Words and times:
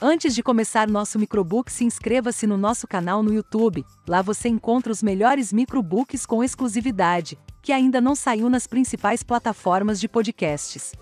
Antes 0.00 0.32
de 0.32 0.44
começar 0.44 0.88
nosso 0.88 1.18
microbook, 1.18 1.72
se 1.72 1.82
inscreva-se 1.84 2.46
no 2.46 2.56
nosso 2.56 2.86
canal 2.86 3.20
no 3.20 3.34
YouTube. 3.34 3.84
Lá 4.06 4.22
você 4.22 4.48
encontra 4.48 4.92
os 4.92 5.02
melhores 5.02 5.52
microbooks 5.52 6.24
com 6.24 6.44
exclusividade, 6.44 7.36
que 7.60 7.72
ainda 7.72 8.00
não 8.00 8.14
saiu 8.14 8.48
nas 8.48 8.64
principais 8.64 9.24
plataformas 9.24 9.98
de 9.98 10.06
podcasts. 10.06 10.92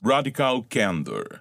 Radical 0.00 0.62
Candor 0.62 1.40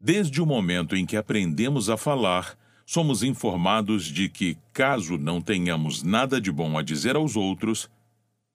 Desde 0.00 0.40
o 0.40 0.46
momento 0.46 0.94
em 0.94 1.04
que 1.04 1.16
aprendemos 1.16 1.90
a 1.90 1.96
falar, 1.96 2.56
somos 2.90 3.22
informados 3.22 4.06
de 4.06 4.28
que, 4.28 4.58
caso 4.72 5.16
não 5.16 5.40
tenhamos 5.40 6.02
nada 6.02 6.40
de 6.40 6.50
bom 6.50 6.76
a 6.76 6.82
dizer 6.82 7.14
aos 7.14 7.36
outros, 7.36 7.88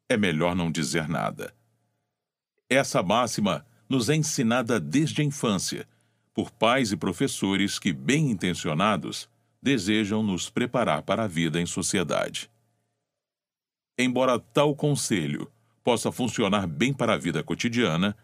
é 0.09 0.17
melhor 0.17 0.53
não 0.53 0.69
dizer 0.69 1.07
nada. 1.07 1.55
Essa 2.69 3.01
máxima 3.01 3.65
nos 3.87 4.09
é 4.09 4.15
ensinada 4.15 4.77
desde 4.77 5.21
a 5.21 5.23
infância, 5.23 5.87
por 6.33 6.51
pais 6.51 6.91
e 6.91 6.97
professores 6.97 7.79
que, 7.79 7.93
bem 7.93 8.29
intencionados, 8.29 9.29
desejam 9.61 10.21
nos 10.21 10.49
preparar 10.49 11.03
para 11.03 11.23
a 11.23 11.27
vida 11.27 11.61
em 11.61 11.65
sociedade. 11.65 12.51
Embora 13.97 14.37
tal 14.37 14.75
conselho 14.75 15.49
possa 15.81 16.11
funcionar 16.11 16.67
bem 16.67 16.91
para 16.91 17.13
a 17.13 17.17
vida 17.17 17.41
cotidiana, 17.41 18.17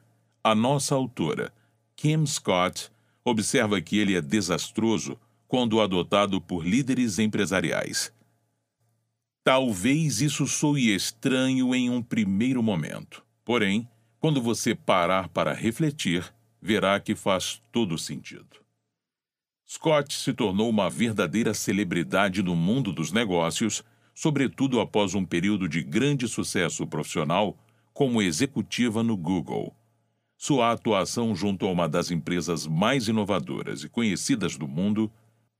a 0.43 0.54
nossa 0.54 0.93
autora, 0.93 1.54
Kim 1.96 2.26
Scott, 2.26 2.91
observa 3.23 3.80
que 3.80 3.98
ele 3.98 4.18
é 4.18 4.21
desastroso 4.21 5.18
quando 5.52 5.82
adotado 5.82 6.40
por 6.40 6.66
líderes 6.66 7.20
empresariais. 7.20 8.10
Talvez 9.44 10.22
isso 10.22 10.48
soe 10.48 10.96
estranho 10.96 11.76
em 11.76 11.90
um 11.90 12.02
primeiro 12.02 12.64
momento, 12.64 13.22
porém, 13.44 13.86
quando 14.18 14.41
você 14.41 14.74
parar 14.74 15.27
para 15.27 15.52
refletir, 15.52 16.24
verá 16.62 16.98
que 17.02 17.16
faz 17.16 17.62
todo 17.70 17.98
sentido. 17.98 18.62
Scott 19.68 20.13
se 20.13 20.32
tornou 20.32 20.70
uma 20.70 20.90
verdadeira 20.90 21.54
celebridade 21.54 22.41
no 22.41 22.55
mundo 22.55 22.93
dos 22.93 23.12
negócios, 23.12 23.84
sobretudo 24.15 24.80
após 24.80 25.15
um 25.15 25.26
período 25.26 25.68
de 25.68 25.84
grande 25.84 26.30
sucesso 26.30 26.88
profissional 26.88 27.58
como 27.93 28.21
executiva 28.21 29.04
no 29.04 29.18
Google. 29.18 29.76
Sua 30.38 30.71
atuação 30.71 31.36
junto 31.36 31.65
a 31.65 31.71
uma 31.71 31.90
das 31.90 32.10
empresas 32.10 32.65
mais 32.65 33.10
inovadoras 33.10 33.84
e 33.84 33.90
conhecidas 33.90 34.55
do 34.55 34.65
mundo 34.65 35.12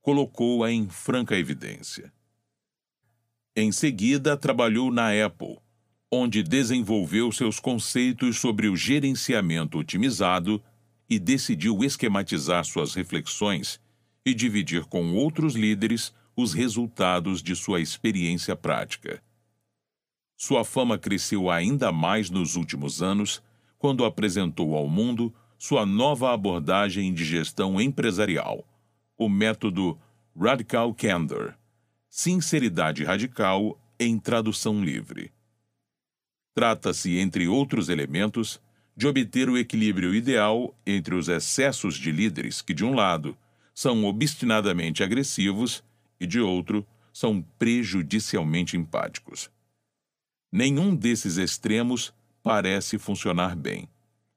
colocou-a 0.02 0.72
em 0.72 0.90
franca 0.90 1.38
evidência. 1.38 2.12
Em 3.56 3.72
seguida, 3.72 4.36
trabalhou 4.36 4.92
na 4.92 5.10
Apple, 5.26 5.60
onde 6.12 6.42
desenvolveu 6.42 7.32
seus 7.32 7.60
conceitos 7.60 8.40
sobre 8.40 8.68
o 8.68 8.76
gerenciamento 8.76 9.78
otimizado 9.78 10.62
e 11.10 11.20
decidiu 11.20 11.84
esquematizar 11.84 12.66
suas 12.66 12.96
reflexões 12.96 13.80
e 14.26 14.34
dividir 14.34 14.86
com 14.86 15.14
outros 15.14 15.56
líderes 15.56 16.14
os 16.36 16.54
resultados 16.54 17.44
de 17.44 17.56
sua 17.56 17.82
experiência 17.82 18.56
prática. 18.56 19.22
Sua 20.38 20.64
fama 20.64 20.98
cresceu 20.98 21.52
ainda 21.52 21.92
mais 21.92 22.30
nos 22.30 22.56
últimos 22.56 23.02
anos, 23.02 23.44
quando 23.78 24.06
apresentou 24.06 24.76
ao 24.76 24.88
mundo 24.88 25.34
sua 25.58 25.86
nova 25.86 26.34
abordagem 26.34 27.14
de 27.14 27.24
gestão 27.24 27.80
empresarial 27.80 28.66
o 29.22 29.30
método 29.30 30.00
Radical 30.36 30.96
Candor, 30.96 31.54
sinceridade 32.10 33.04
radical 33.04 33.80
em 34.00 34.18
tradução 34.18 34.84
livre. 34.84 35.32
Trata-se, 36.56 37.20
entre 37.20 37.48
outros 37.48 37.88
elementos, 37.88 38.60
de 38.98 39.06
obter 39.06 39.48
o 39.48 39.60
equilíbrio 39.60 40.16
ideal 40.16 40.76
entre 40.88 41.14
os 41.14 41.30
excessos 41.30 41.98
de 41.98 42.12
líderes 42.12 42.64
que, 42.64 42.74
de 42.74 42.84
um 42.84 42.96
lado, 42.96 43.38
são 43.76 44.06
obstinadamente 44.06 45.04
agressivos 45.04 45.84
e, 46.20 46.26
de 46.26 46.40
outro, 46.40 46.84
são 47.14 47.44
prejudicialmente 47.60 48.76
empáticos. 48.76 49.52
Nenhum 50.52 50.96
desses 50.96 51.38
extremos 51.38 52.12
parece 52.42 52.98
funcionar 52.98 53.56
bem, 53.56 53.88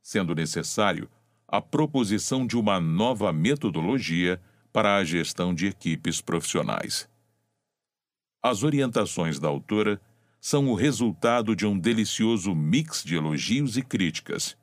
sendo 0.03 0.34
necessário 0.34 1.09
a 1.49 1.62
proposição 1.62 2.47
de 2.47 2.59
uma 2.59 2.78
nova 2.78 3.33
metodologia 3.33 4.39
para 4.75 4.97
a 4.97 5.05
gestão 5.05 5.55
de 5.55 5.69
equipes 5.69 6.21
profissionais. 6.21 7.09
As 8.43 8.65
orientações 8.65 9.39
da 9.39 9.47
autora 9.47 10.01
são 10.41 10.69
o 10.69 10.75
resultado 10.75 11.55
de 11.55 11.65
um 11.65 11.79
delicioso 11.79 12.53
mix 12.57 13.05
de 13.05 13.15
elogios 13.15 13.77
e 13.77 13.83
críticas, 13.83 14.57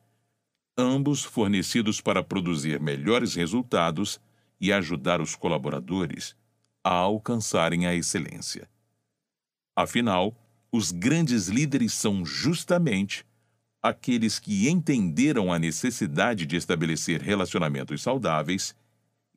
ambos 0.76 1.24
fornecidos 1.24 1.98
para 1.98 2.22
produzir 2.22 2.78
melhores 2.78 3.34
resultados 3.34 4.20
e 4.60 4.70
ajudar 4.70 5.18
os 5.22 5.34
colaboradores 5.34 6.36
a 6.84 6.90
alcançarem 6.92 7.86
a 7.86 7.94
excelência. 7.94 8.68
Afinal, 9.74 10.36
os 10.70 10.92
grandes 10.92 11.48
líderes 11.48 11.94
são 11.94 12.22
justamente 12.22 13.24
aqueles 13.82 14.38
que 14.38 14.68
entenderam 14.68 15.50
a 15.50 15.58
necessidade 15.58 16.44
de 16.44 16.56
estabelecer 16.56 17.22
relacionamentos 17.22 18.02
saudáveis 18.02 18.76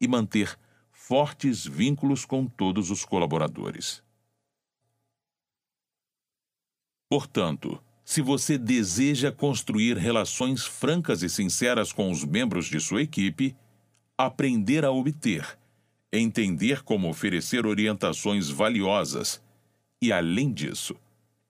e 0.02 0.06
manter 0.06 0.58
fortes 1.08 1.68
vínculos 1.68 2.26
com 2.26 2.48
todos 2.48 2.90
os 2.90 3.06
colaboradores. 3.06 4.04
Portanto, 7.08 7.80
se 8.04 8.24
você 8.24 8.58
deseja 8.58 9.32
construir 9.32 9.98
relações 9.98 10.66
francas 10.66 11.22
e 11.22 11.30
sinceras 11.30 11.94
com 11.94 12.10
os 12.10 12.26
membros 12.26 12.66
de 12.66 12.80
sua 12.80 13.04
equipe, 13.04 13.56
aprender 14.18 14.84
a 14.84 14.90
obter, 14.90 15.60
entender 16.12 16.82
como 16.82 17.08
oferecer 17.08 17.68
orientações 17.68 18.50
valiosas 18.50 19.40
e, 20.02 20.12
além 20.12 20.52
disso, 20.52 20.96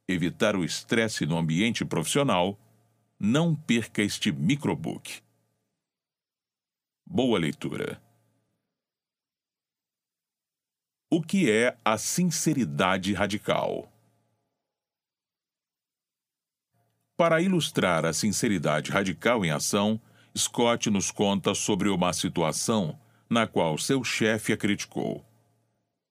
evitar 0.06 0.58
o 0.58 0.66
estresse 0.66 1.26
no 1.26 1.38
ambiente 1.38 1.86
profissional, 1.86 2.60
não 3.18 3.56
perca 3.56 4.02
este 4.02 4.34
microbook. 4.34 5.22
Boa 7.06 7.40
leitura. 7.40 8.05
O 11.08 11.22
que 11.22 11.52
é 11.52 11.78
a 11.86 12.00
sinceridade 12.00 13.14
radical? 13.14 13.92
Para 17.16 17.40
ilustrar 17.40 18.04
a 18.06 18.12
sinceridade 18.12 18.90
radical 18.90 19.46
em 19.46 19.52
ação, 19.52 20.02
Scott 20.36 20.90
nos 20.90 21.12
conta 21.12 21.54
sobre 21.54 21.90
uma 21.90 22.12
situação 22.12 23.00
na 23.30 23.46
qual 23.46 23.78
seu 23.78 24.04
chefe 24.04 24.52
a 24.52 24.58
criticou. 24.58 25.24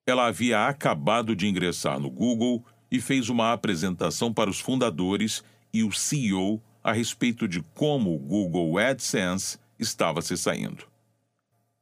Ela 0.06 0.27
havia 0.27 0.69
acabado 0.69 1.34
de 1.34 1.49
ingressar 1.49 1.99
no 1.99 2.09
Google 2.09 2.65
e 2.88 3.00
fez 3.00 3.28
uma 3.28 3.53
apresentação 3.53 4.32
para 4.32 4.49
os 4.49 4.61
fundadores 4.61 5.43
e 5.72 5.82
o 5.82 5.91
CEO 5.91 6.62
a 6.84 6.93
respeito 6.93 7.49
de 7.49 7.61
como 7.75 8.15
o 8.15 8.19
Google 8.19 8.78
AdSense 8.78 9.59
estava 9.76 10.22
se 10.22 10.37
saindo. 10.37 10.94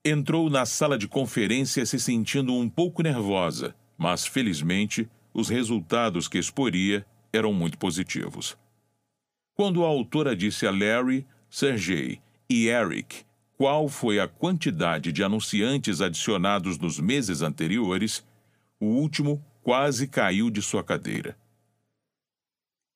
Entrou 0.04 0.50
na 0.50 0.66
sala 0.66 0.98
de 0.98 1.06
conferência 1.06 1.86
se 1.86 1.96
sentindo 2.00 2.52
um 2.52 2.68
pouco 2.68 3.04
nervosa, 3.04 3.72
mas 3.96 4.26
felizmente 4.26 5.08
os 5.32 5.48
resultados 5.48 6.26
que 6.26 6.38
exporia 6.38 7.06
eram 7.32 7.52
muito 7.52 7.78
positivos. 7.78 8.58
Quando 9.54 9.84
a 9.84 9.86
autora 9.86 10.34
disse 10.34 10.66
a 10.66 10.72
Larry, 10.72 11.24
Sergey 11.48 12.20
e 12.50 12.66
Eric 12.66 13.24
qual 13.56 13.88
foi 13.88 14.18
a 14.18 14.26
quantidade 14.26 15.12
de 15.12 15.22
anunciantes 15.22 16.00
adicionados 16.00 16.76
nos 16.78 16.98
meses 16.98 17.40
anteriores, 17.40 18.26
o 18.80 18.86
último 18.86 19.40
quase 19.62 20.08
caiu 20.08 20.50
de 20.50 20.60
sua 20.60 20.82
cadeira. 20.82 21.38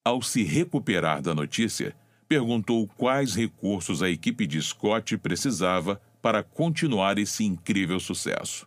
Ao 0.04 0.20
se 0.20 0.42
recuperar 0.42 1.22
da 1.22 1.32
notícia, 1.36 1.94
perguntou 2.28 2.88
quais 2.96 3.36
recursos 3.36 4.02
a 4.02 4.10
equipe 4.10 4.44
de 4.44 4.60
Scott 4.60 5.16
precisava 5.19 6.00
para 6.26 6.43
continuar 6.43 7.19
esse 7.19 7.44
incrível 7.44 8.00
sucesso. 8.00 8.67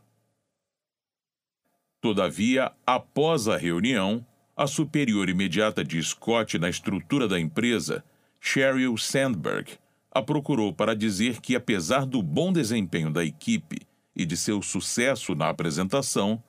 Todavia, 2.00 2.72
após 2.88 3.50
a 3.50 3.58
reunião, 3.58 4.26
a 4.56 4.66
superior 4.66 5.28
imediata 5.28 5.84
de 5.84 6.02
Scott 6.02 6.58
na 6.58 6.70
estrutura 6.70 7.28
da 7.28 7.38
empresa, 7.38 8.02
Sheryl 8.40 8.96
Sandberg, 8.98 9.74
a 10.10 10.22
procurou 10.22 10.72
para 10.72 10.96
dizer 10.96 11.42
que, 11.42 11.54
apesar 11.54 12.06
do 12.06 12.24
bom 12.24 12.54
desempenho 12.54 13.12
da 13.12 13.26
equipe 13.26 13.82
e 14.16 14.26
de 14.26 14.38
seu 14.38 14.62
sucesso 14.62 15.36
na 15.36 15.50
apresentação, 15.50 16.42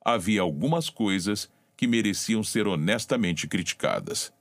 havia 0.00 0.42
algumas 0.42 0.88
coisas 0.88 1.50
que 1.76 1.88
mereciam 1.88 2.44
ser 2.44 2.68
honestamente 2.68 3.48
criticadas. 3.48 4.32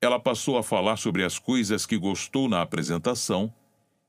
Ela 0.00 0.18
passou 0.18 0.56
a 0.56 0.62
falar 0.62 0.96
sobre 0.96 1.22
as 1.22 1.38
coisas 1.38 1.84
que 1.84 1.98
gostou 1.98 2.48
na 2.48 2.62
apresentação 2.62 3.52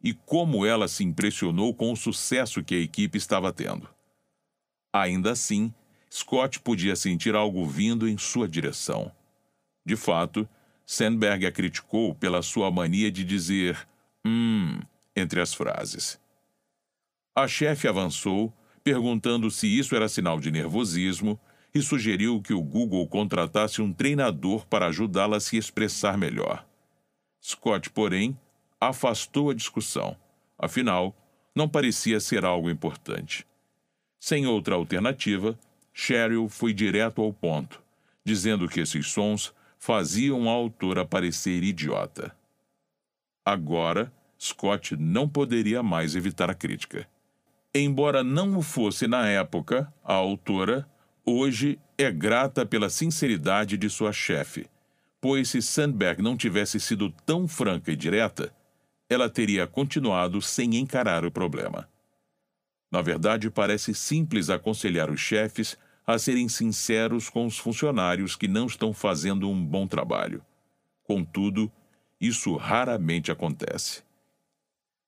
e 0.03 0.13
como 0.13 0.65
ela 0.65 0.87
se 0.87 1.03
impressionou 1.03 1.73
com 1.73 1.91
o 1.91 1.95
sucesso 1.95 2.63
que 2.63 2.75
a 2.75 2.79
equipe 2.79 3.17
estava 3.17 3.51
tendo. 3.51 3.89
Ainda 4.93 5.31
assim, 5.31 5.73
Scott 6.11 6.59
podia 6.59 6.95
sentir 6.95 7.35
algo 7.35 7.65
vindo 7.65 8.07
em 8.07 8.17
sua 8.17 8.47
direção. 8.47 9.11
De 9.85 9.95
fato, 9.95 10.47
Sandberg 10.85 11.45
a 11.45 11.51
criticou 11.51 12.15
pela 12.15 12.41
sua 12.41 12.71
mania 12.71 13.11
de 13.11 13.23
dizer 13.23 13.87
hum 14.25 14.79
entre 15.15 15.41
as 15.41 15.53
frases. 15.53 16.19
A 17.35 17.47
chefe 17.47 17.87
avançou, 17.87 18.53
perguntando 18.83 19.51
se 19.51 19.67
isso 19.67 19.95
era 19.95 20.07
sinal 20.07 20.39
de 20.39 20.51
nervosismo, 20.51 21.39
e 21.73 21.81
sugeriu 21.81 22.41
que 22.41 22.53
o 22.53 22.61
Google 22.61 23.07
contratasse 23.07 23.81
um 23.81 23.93
treinador 23.93 24.65
para 24.65 24.87
ajudá-la 24.87 25.37
a 25.37 25.39
se 25.39 25.57
expressar 25.57 26.17
melhor. 26.17 26.65
Scott, 27.43 27.89
porém, 27.89 28.37
afastou 28.79 29.49
a 29.49 29.53
discussão. 29.53 30.15
Afinal, 30.57 31.15
não 31.55 31.67
parecia 31.67 32.19
ser 32.19 32.45
algo 32.45 32.69
importante. 32.69 33.45
Sem 34.19 34.45
outra 34.45 34.75
alternativa, 34.75 35.57
Cheryl 35.93 36.47
foi 36.49 36.73
direto 36.73 37.21
ao 37.21 37.33
ponto, 37.33 37.81
dizendo 38.23 38.67
que 38.67 38.79
esses 38.79 39.07
sons 39.07 39.53
faziam 39.79 40.49
a 40.49 40.53
autora 40.53 41.05
parecer 41.05 41.63
idiota. 41.63 42.35
Agora, 43.45 44.11
Scott 44.39 44.95
não 44.97 45.27
poderia 45.27 45.81
mais 45.81 46.15
evitar 46.15 46.49
a 46.49 46.53
crítica. 46.53 47.07
Embora 47.73 48.23
não 48.23 48.57
o 48.57 48.61
fosse 48.61 49.07
na 49.07 49.27
época, 49.27 49.91
a 50.03 50.13
autora, 50.13 50.87
hoje, 51.25 51.79
é 51.97 52.11
grata 52.11 52.65
pela 52.65 52.89
sinceridade 52.89 53.77
de 53.77 53.89
sua 53.89 54.11
chefe, 54.11 54.67
pois 55.19 55.49
se 55.49 55.61
Sandberg 55.61 56.21
não 56.21 56.37
tivesse 56.37 56.79
sido 56.79 57.11
tão 57.25 57.47
franca 57.47 57.91
e 57.91 57.95
direta, 57.95 58.53
ela 59.09 59.29
teria 59.29 59.65
continuado 59.65 60.41
sem 60.41 60.75
encarar 60.75 61.25
o 61.25 61.31
problema. 61.31 61.89
Na 62.91 63.01
verdade, 63.01 63.49
parece 63.49 63.93
simples 63.93 64.49
aconselhar 64.49 65.09
os 65.09 65.19
chefes 65.19 65.77
a 66.05 66.17
serem 66.17 66.47
sinceros 66.47 67.29
com 67.29 67.45
os 67.45 67.57
funcionários 67.57 68.35
que 68.35 68.47
não 68.47 68.65
estão 68.65 68.93
fazendo 68.93 69.49
um 69.49 69.65
bom 69.65 69.85
trabalho. 69.85 70.41
Contudo, 71.03 71.71
isso 72.19 72.55
raramente 72.55 73.31
acontece. 73.31 74.03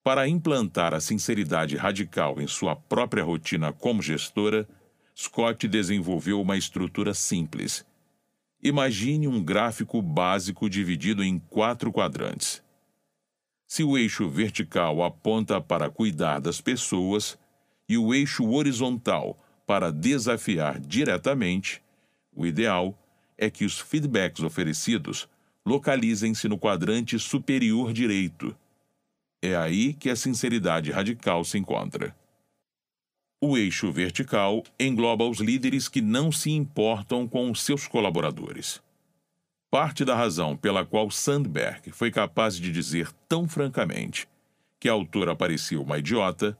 Para 0.03 0.27
implantar 0.27 0.93
a 0.93 0.99
sinceridade 0.99 1.75
radical 1.75 2.41
em 2.41 2.47
sua 2.47 2.75
própria 2.75 3.23
rotina 3.23 3.71
como 3.71 4.01
gestora, 4.01 4.67
Scott 5.15 5.67
desenvolveu 5.67 6.41
uma 6.41 6.57
estrutura 6.57 7.13
simples. 7.13 7.85
Imagine 8.61 9.27
um 9.27 9.43
gráfico 9.43 10.01
básico 10.01 10.69
dividido 10.69 11.23
em 11.23 11.39
quatro 11.39 11.91
quadrantes. 11.91 12.61
Se 13.69 13.83
o 13.83 13.95
eixo 13.95 14.27
vertical 14.27 15.03
aponta 15.03 15.61
para 15.61 15.91
cuidar 15.91 16.41
das 16.41 16.59
pessoas 16.59 17.37
e 17.87 17.99
o 17.99 18.15
eixo 18.15 18.49
horizontal 18.49 19.37
para 19.67 19.91
desafiar 19.91 20.79
diretamente, 20.79 21.79
o 22.35 22.47
ideal 22.47 22.97
é 23.37 23.47
que 23.47 23.65
os 23.65 23.77
feedbacks 23.77 24.43
oferecidos 24.43 25.29
localizem-se 25.63 26.47
no 26.47 26.57
quadrante 26.57 27.19
superior 27.19 27.93
direito. 27.93 28.57
É 29.39 29.55
aí 29.55 29.93
que 29.93 30.09
a 30.09 30.15
sinceridade 30.15 30.89
radical 30.89 31.45
se 31.45 31.59
encontra. 31.59 32.15
O 33.39 33.55
eixo 33.55 33.91
vertical 33.91 34.63
engloba 34.79 35.25
os 35.25 35.39
líderes 35.39 35.87
que 35.87 36.01
não 36.01 36.31
se 36.31 36.49
importam 36.49 37.27
com 37.27 37.51
os 37.51 37.61
seus 37.61 37.87
colaboradores. 37.87 38.81
Parte 39.71 40.03
da 40.03 40.15
razão 40.15 40.57
pela 40.57 40.85
qual 40.85 41.11
Sandberg 41.11 41.91
foi 41.91 42.09
capaz 42.09 42.57
de 42.57 42.71
dizer 42.71 43.11
tão 43.27 43.47
francamente 43.47 44.27
que 44.79 44.89
a 44.89 44.93
autora 44.93 45.35
parecia 45.35 45.79
uma 45.79 45.99
idiota 45.99 46.57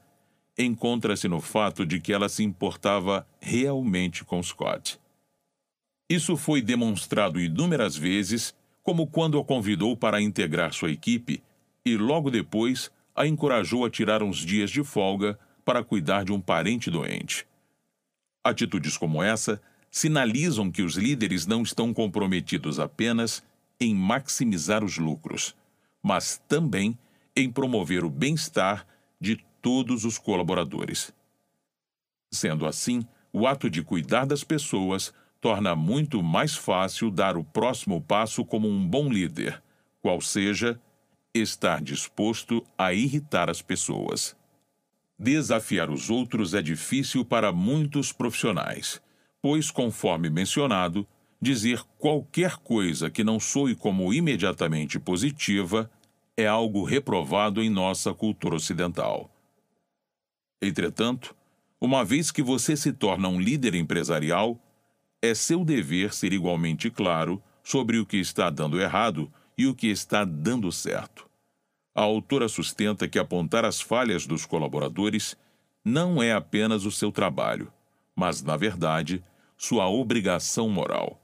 encontra-se 0.56 1.26
no 1.26 1.40
fato 1.40 1.86
de 1.86 2.00
que 2.00 2.12
ela 2.12 2.28
se 2.28 2.42
importava 2.42 3.26
realmente 3.40 4.24
com 4.24 4.42
Scott. 4.42 5.00
Isso 6.08 6.36
foi 6.36 6.60
demonstrado 6.60 7.40
inúmeras 7.40 7.96
vezes, 7.96 8.54
como 8.82 9.06
quando 9.06 9.38
a 9.38 9.44
convidou 9.44 9.96
para 9.96 10.20
integrar 10.20 10.72
sua 10.72 10.90
equipe 10.90 11.42
e 11.84 11.96
logo 11.96 12.30
depois 12.30 12.90
a 13.14 13.26
encorajou 13.26 13.84
a 13.84 13.90
tirar 13.90 14.22
uns 14.22 14.38
dias 14.38 14.70
de 14.70 14.82
folga 14.84 15.38
para 15.64 15.84
cuidar 15.84 16.24
de 16.24 16.32
um 16.32 16.40
parente 16.40 16.90
doente. 16.90 17.46
Atitudes 18.42 18.96
como 18.96 19.22
essa 19.22 19.60
sinalizam 19.90 20.70
que 20.70 20.82
os 20.82 20.94
líderes 20.94 21.46
não 21.46 21.62
estão 21.62 21.92
comprometidos 21.92 22.78
apenas 22.78 23.42
em 23.80 23.94
maximizar 23.94 24.84
os 24.84 24.98
lucros, 24.98 25.56
mas 26.02 26.40
também 26.48 26.96
em 27.34 27.50
promover 27.50 28.04
o 28.04 28.10
bem-estar 28.10 28.86
de 29.20 29.36
todos 29.60 30.04
os 30.04 30.16
colaboradores. 30.16 31.12
Sendo 32.30 32.66
assim, 32.66 33.04
o 33.32 33.46
ato 33.46 33.68
de 33.68 33.82
cuidar 33.82 34.24
das 34.24 34.44
pessoas 34.44 35.12
torna 35.40 35.74
muito 35.74 36.22
mais 36.22 36.54
fácil 36.54 37.10
dar 37.10 37.36
o 37.36 37.42
próximo 37.42 38.00
passo 38.00 38.44
como 38.44 38.68
um 38.68 38.86
bom 38.86 39.08
líder, 39.08 39.60
qual 40.00 40.20
seja, 40.20 40.80
estar 41.34 41.80
disposto 41.80 42.64
a 42.76 42.92
irritar 42.92 43.50
as 43.50 43.62
pessoas. 43.62 44.36
Desafiar 45.18 45.90
os 45.90 46.10
outros 46.10 46.54
é 46.54 46.62
difícil 46.62 47.24
para 47.24 47.52
muitos 47.52 48.12
profissionais 48.12 49.00
pois, 49.42 49.70
conforme 49.70 50.28
mencionado, 50.28 51.06
dizer 51.40 51.82
qualquer 51.98 52.56
coisa 52.56 53.10
que 53.10 53.24
não 53.24 53.40
soe 53.40 53.74
como 53.74 54.12
imediatamente 54.12 54.98
positiva 54.98 55.90
é 56.36 56.46
algo 56.46 56.84
reprovado 56.84 57.62
em 57.62 57.70
nossa 57.70 58.12
cultura 58.12 58.56
ocidental. 58.56 59.30
Entretanto, 60.60 61.34
uma 61.80 62.04
vez 62.04 62.30
que 62.30 62.42
você 62.42 62.76
se 62.76 62.92
torna 62.92 63.28
um 63.28 63.40
líder 63.40 63.74
empresarial, 63.74 64.60
é 65.22 65.34
seu 65.34 65.64
dever 65.64 66.12
ser 66.12 66.32
igualmente 66.32 66.90
claro 66.90 67.42
sobre 67.62 67.98
o 67.98 68.06
que 68.06 68.18
está 68.18 68.50
dando 68.50 68.80
errado 68.80 69.32
e 69.56 69.66
o 69.66 69.74
que 69.74 69.86
está 69.88 70.24
dando 70.24 70.70
certo. 70.70 71.28
A 71.94 72.02
autora 72.02 72.48
sustenta 72.48 73.08
que 73.08 73.18
apontar 73.18 73.64
as 73.64 73.80
falhas 73.80 74.26
dos 74.26 74.46
colaboradores 74.46 75.36
não 75.84 76.22
é 76.22 76.32
apenas 76.32 76.84
o 76.84 76.90
seu 76.90 77.10
trabalho, 77.10 77.72
mas, 78.14 78.42
na 78.42 78.56
verdade, 78.56 79.22
sua 79.60 79.90
obrigação 79.90 80.70
moral. 80.70 81.20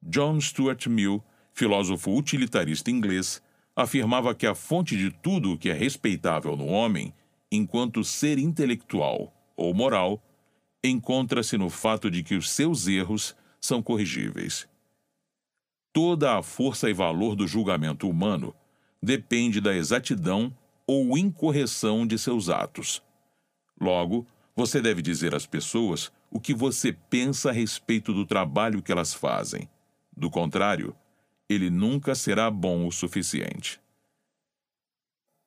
John 0.00 0.40
Stuart 0.40 0.86
Mill, 0.86 1.20
filósofo 1.52 2.16
utilitarista 2.16 2.92
inglês, 2.92 3.42
afirmava 3.74 4.32
que 4.36 4.46
a 4.46 4.54
fonte 4.54 4.96
de 4.96 5.10
tudo 5.10 5.52
o 5.52 5.58
que 5.58 5.68
é 5.68 5.72
respeitável 5.72 6.56
no 6.56 6.66
homem, 6.66 7.12
enquanto 7.50 8.04
ser 8.04 8.38
intelectual 8.38 9.34
ou 9.56 9.74
moral, 9.74 10.22
encontra-se 10.82 11.58
no 11.58 11.68
fato 11.68 12.08
de 12.08 12.22
que 12.22 12.36
os 12.36 12.48
seus 12.48 12.86
erros 12.86 13.34
são 13.60 13.82
corrigíveis. 13.82 14.68
Toda 15.92 16.38
a 16.38 16.44
força 16.44 16.88
e 16.88 16.92
valor 16.92 17.34
do 17.34 17.48
julgamento 17.48 18.08
humano 18.08 18.54
depende 19.02 19.60
da 19.60 19.74
exatidão 19.74 20.56
ou 20.86 21.18
incorreção 21.18 22.06
de 22.06 22.16
seus 22.16 22.48
atos. 22.48 23.02
Logo, 23.80 24.24
você 24.54 24.80
deve 24.80 25.02
dizer 25.02 25.34
às 25.34 25.46
pessoas 25.46 26.12
o 26.30 26.38
que 26.38 26.54
você 26.54 26.92
pensa 26.92 27.50
a 27.50 27.52
respeito 27.52 28.12
do 28.12 28.24
trabalho 28.24 28.82
que 28.82 28.92
elas 28.92 29.12
fazem. 29.12 29.68
Do 30.16 30.30
contrário, 30.30 30.94
ele 31.48 31.68
nunca 31.68 32.14
será 32.14 32.50
bom 32.50 32.86
o 32.86 32.92
suficiente. 32.92 33.80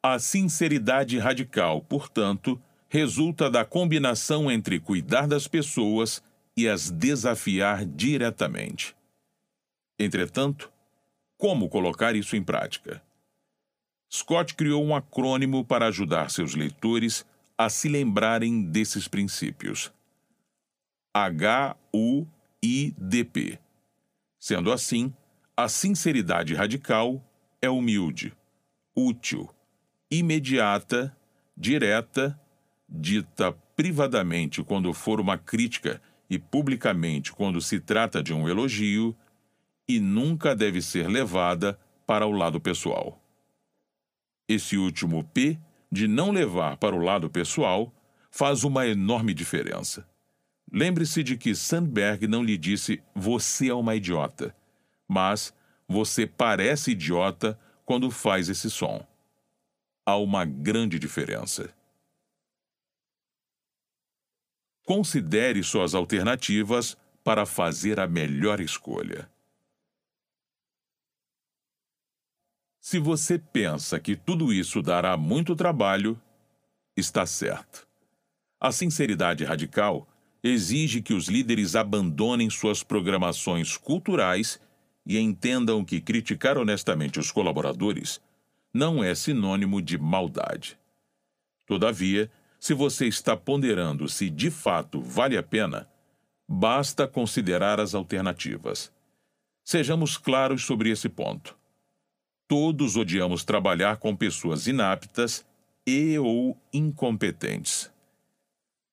A 0.04 0.20
sinceridade 0.20 1.18
radical, 1.18 1.82
portanto, 1.82 2.62
resulta 2.90 3.50
da 3.50 3.63
combinação 3.63 4.52
entre 4.52 4.80
cuidar 4.80 5.28
das 5.28 5.48
pessoas 5.48 6.22
e 6.58 6.68
as 6.68 6.92
desafiar 6.92 7.86
diretamente. 7.86 8.96
Entretanto, 9.98 10.72
como 11.38 11.70
colocar 11.70 12.16
isso 12.16 12.36
em 12.36 12.44
prática? 12.44 13.02
Scott 14.12 14.54
criou 14.54 14.84
um 14.84 14.96
acrônimo 14.96 15.66
para 15.66 15.88
ajudar 15.88 16.30
seus 16.30 16.54
leitores 16.54 17.25
a 17.58 17.70
se 17.70 17.88
lembrarem 17.88 18.63
desses 18.63 19.08
princípios. 19.08 19.92
H-U-I-D-P. 21.13 22.29
Sendo 24.39 24.72
assim, 24.72 25.13
a 25.55 25.70
sinceridade 25.70 26.55
radical 26.55 27.24
é 27.62 27.70
humilde, 27.70 28.34
útil, 28.96 29.48
imediata, 30.10 31.15
direta, 31.55 32.39
dita 32.89 33.51
privadamente 33.75 34.63
quando 34.63 34.91
for 34.91 35.20
uma 35.20 35.38
crítica 35.38 36.01
e 36.27 36.39
publicamente 36.39 37.32
quando 37.32 37.62
se 37.62 37.79
trata 37.79 38.24
de 38.24 38.34
um 38.34 38.50
elogio, 38.50 39.15
e 39.88 40.00
nunca 40.00 40.55
deve 40.55 40.82
ser 40.82 41.08
levada 41.08 41.79
para 42.08 42.25
o 42.25 42.32
lado 42.32 42.60
pessoal. 42.60 43.22
Esse 44.48 44.77
último 44.77 45.24
P, 45.24 45.60
de 45.91 46.08
não 46.08 46.32
levar 46.32 46.77
para 46.77 46.96
o 46.96 47.00
lado 47.00 47.29
pessoal, 47.29 47.93
faz 48.32 48.63
uma 48.63 48.88
enorme 48.88 49.34
diferença. 49.34 50.08
Lembre-se 50.75 51.22
de 51.22 51.38
que 51.38 51.53
Sandberg 51.53 52.25
não 52.27 52.44
lhe 52.44 52.58
disse 52.58 53.03
você 53.13 53.70
é 53.70 53.74
uma 53.75 53.96
idiota, 53.96 54.56
mas 55.08 55.53
você 55.88 56.25
parece 56.25 56.92
idiota 56.92 57.60
quando 57.86 58.10
faz 58.10 58.50
esse 58.50 58.72
som. 58.72 59.06
Há 60.03 60.18
uma 60.18 60.44
grande 60.44 60.98
diferença. 60.98 61.72
Considere 64.84 65.62
suas 65.62 65.94
alternativas 65.94 66.98
para 67.24 67.46
fazer 67.46 68.00
a 68.00 68.08
melhor 68.08 68.60
escolha. 68.60 69.30
Se 72.82 72.98
você 72.98 73.38
pensa 73.38 74.00
que 74.00 74.15
tudo 74.15 74.51
isso 74.51 74.82
dará 74.82 75.15
muito 75.15 75.56
trabalho, 75.56 76.20
está 76.98 77.27
certo. 77.27 77.88
A 78.60 78.72
sinceridade 78.72 79.46
radical 79.46 80.08
exige 80.44 81.02
que 81.02 81.14
os 81.14 81.28
líderes 81.28 81.76
abandonem 81.76 82.50
suas 82.50 82.84
programações 82.84 83.78
culturais 83.78 84.60
e 85.06 85.18
entendam 85.18 85.86
que 85.86 86.02
criticar 86.02 86.58
honestamente 86.58 87.20
os 87.20 87.32
colaboradores 87.32 88.22
não 88.74 89.04
é 89.04 89.14
sinônimo 89.16 89.82
de 89.82 89.98
maldade. 89.98 90.78
Todavia, 91.66 92.30
se 92.60 92.74
você 92.74 93.08
está 93.08 93.38
ponderando 93.38 94.10
se 94.10 94.30
de 94.30 94.50
fato 94.50 95.02
vale 95.02 95.38
a 95.38 95.44
pena, 95.44 95.88
basta 96.48 97.08
considerar 97.08 97.80
as 97.80 97.94
alternativas. 97.94 98.92
Sejamos 99.64 100.18
claros 100.18 100.64
sobre 100.66 100.90
esse 100.90 101.08
ponto. 101.08 101.56
Todos 102.48 102.98
odiamos 102.98 103.44
trabalhar 103.44 103.98
com 103.98 104.16
pessoas 104.16 104.68
inaptas 104.68 105.46
e 105.86 106.18
ou 106.18 106.58
incompetentes. 106.74 107.93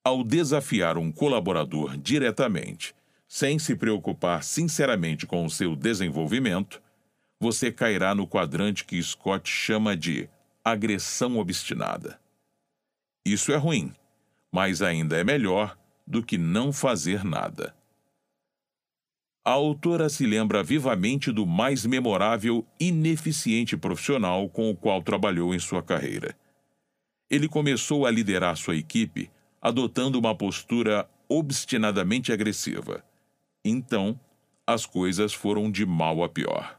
Ao 0.02 0.24
desafiar 0.24 0.96
um 0.96 1.12
colaborador 1.12 1.94
diretamente, 1.98 2.94
sem 3.28 3.58
se 3.58 3.76
preocupar 3.76 4.42
sinceramente 4.42 5.26
com 5.26 5.44
o 5.44 5.50
seu 5.50 5.76
desenvolvimento, 5.76 6.82
você 7.38 7.70
cairá 7.70 8.14
no 8.14 8.26
quadrante 8.26 8.84
que 8.84 9.02
Scott 9.02 9.50
chama 9.50 9.94
de 9.94 10.28
agressão 10.64 11.36
obstinada. 11.36 12.18
Isso 13.26 13.52
é 13.52 13.56
ruim, 13.56 13.92
mas 14.50 14.80
ainda 14.80 15.18
é 15.18 15.24
melhor 15.24 15.78
do 16.06 16.22
que 16.22 16.38
não 16.38 16.72
fazer 16.72 17.22
nada. 17.22 17.74
A 19.44 19.52
autora 19.52 20.08
se 20.08 20.26
lembra 20.26 20.62
vivamente 20.62 21.30
do 21.30 21.46
mais 21.46 21.84
memorável 21.84 22.66
ineficiente 22.78 23.76
profissional 23.76 24.48
com 24.48 24.70
o 24.70 24.76
qual 24.76 25.02
trabalhou 25.02 25.54
em 25.54 25.58
sua 25.58 25.82
carreira. 25.82 26.34
Ele 27.30 27.48
começou 27.48 28.06
a 28.06 28.10
liderar 28.10 28.56
sua 28.56 28.76
equipe 28.76 29.30
adotando 29.60 30.18
uma 30.18 30.34
postura 30.34 31.08
obstinadamente 31.28 32.32
agressiva. 32.32 33.04
Então, 33.64 34.18
as 34.66 34.86
coisas 34.86 35.32
foram 35.32 35.70
de 35.70 35.84
mal 35.84 36.24
a 36.24 36.28
pior. 36.28 36.78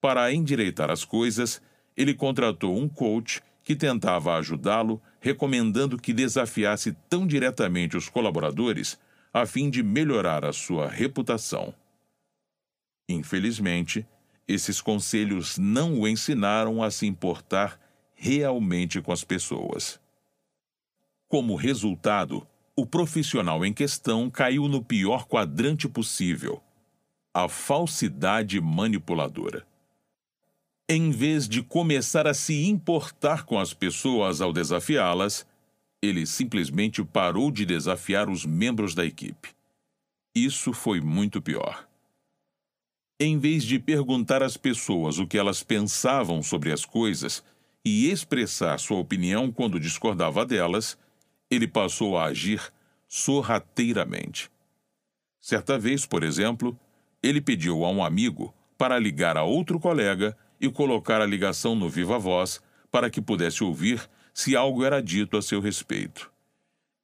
Para 0.00 0.32
endireitar 0.32 0.90
as 0.90 1.04
coisas, 1.04 1.62
ele 1.96 2.14
contratou 2.14 2.76
um 2.76 2.88
coach 2.88 3.42
que 3.62 3.74
tentava 3.74 4.36
ajudá-lo, 4.36 5.00
recomendando 5.20 5.96
que 5.96 6.12
desafiasse 6.12 6.92
tão 7.08 7.26
diretamente 7.26 7.96
os 7.96 8.08
colaboradores 8.08 8.98
a 9.32 9.46
fim 9.46 9.70
de 9.70 9.82
melhorar 9.82 10.44
a 10.44 10.52
sua 10.52 10.86
reputação. 10.86 11.74
Infelizmente, 13.08 14.06
esses 14.46 14.80
conselhos 14.80 15.56
não 15.56 16.00
o 16.00 16.06
ensinaram 16.06 16.82
a 16.82 16.90
se 16.90 17.06
importar 17.06 17.80
realmente 18.14 19.00
com 19.00 19.12
as 19.12 19.24
pessoas. 19.24 19.98
Como 21.28 21.56
resultado, 21.56 22.46
o 22.76 22.84
profissional 22.86 23.64
em 23.64 23.72
questão 23.72 24.30
caiu 24.30 24.68
no 24.68 24.82
pior 24.82 25.26
quadrante 25.26 25.88
possível 25.88 26.62
a 27.32 27.48
falsidade 27.48 28.60
manipuladora. 28.60 29.66
Em 30.88 31.10
vez 31.10 31.48
de 31.48 31.62
começar 31.62 32.26
a 32.26 32.34
se 32.34 32.64
importar 32.66 33.44
com 33.44 33.58
as 33.58 33.74
pessoas 33.74 34.40
ao 34.40 34.52
desafiá-las, 34.52 35.46
ele 36.00 36.26
simplesmente 36.26 37.02
parou 37.02 37.50
de 37.50 37.64
desafiar 37.64 38.28
os 38.28 38.44
membros 38.44 38.94
da 38.94 39.04
equipe. 39.04 39.48
Isso 40.34 40.72
foi 40.72 41.00
muito 41.00 41.40
pior. 41.40 41.88
Em 43.18 43.38
vez 43.38 43.64
de 43.64 43.78
perguntar 43.78 44.42
às 44.42 44.56
pessoas 44.56 45.18
o 45.18 45.26
que 45.26 45.38
elas 45.38 45.62
pensavam 45.62 46.42
sobre 46.42 46.72
as 46.72 46.84
coisas 46.84 47.42
e 47.84 48.10
expressar 48.10 48.78
sua 48.78 48.98
opinião 48.98 49.50
quando 49.50 49.80
discordava 49.80 50.44
delas, 50.44 50.98
ele 51.54 51.68
passou 51.68 52.18
a 52.18 52.24
agir 52.24 52.60
sorrateiramente. 53.08 54.50
Certa 55.40 55.78
vez, 55.78 56.06
por 56.06 56.22
exemplo, 56.22 56.78
ele 57.22 57.40
pediu 57.40 57.84
a 57.84 57.90
um 57.90 58.02
amigo 58.02 58.54
para 58.76 58.98
ligar 58.98 59.36
a 59.36 59.44
outro 59.44 59.78
colega 59.78 60.36
e 60.60 60.70
colocar 60.70 61.20
a 61.20 61.26
ligação 61.26 61.74
no 61.74 61.88
viva 61.88 62.18
voz 62.18 62.62
para 62.90 63.10
que 63.10 63.20
pudesse 63.20 63.62
ouvir 63.62 64.08
se 64.32 64.56
algo 64.56 64.84
era 64.84 65.02
dito 65.02 65.36
a 65.36 65.42
seu 65.42 65.60
respeito. 65.60 66.30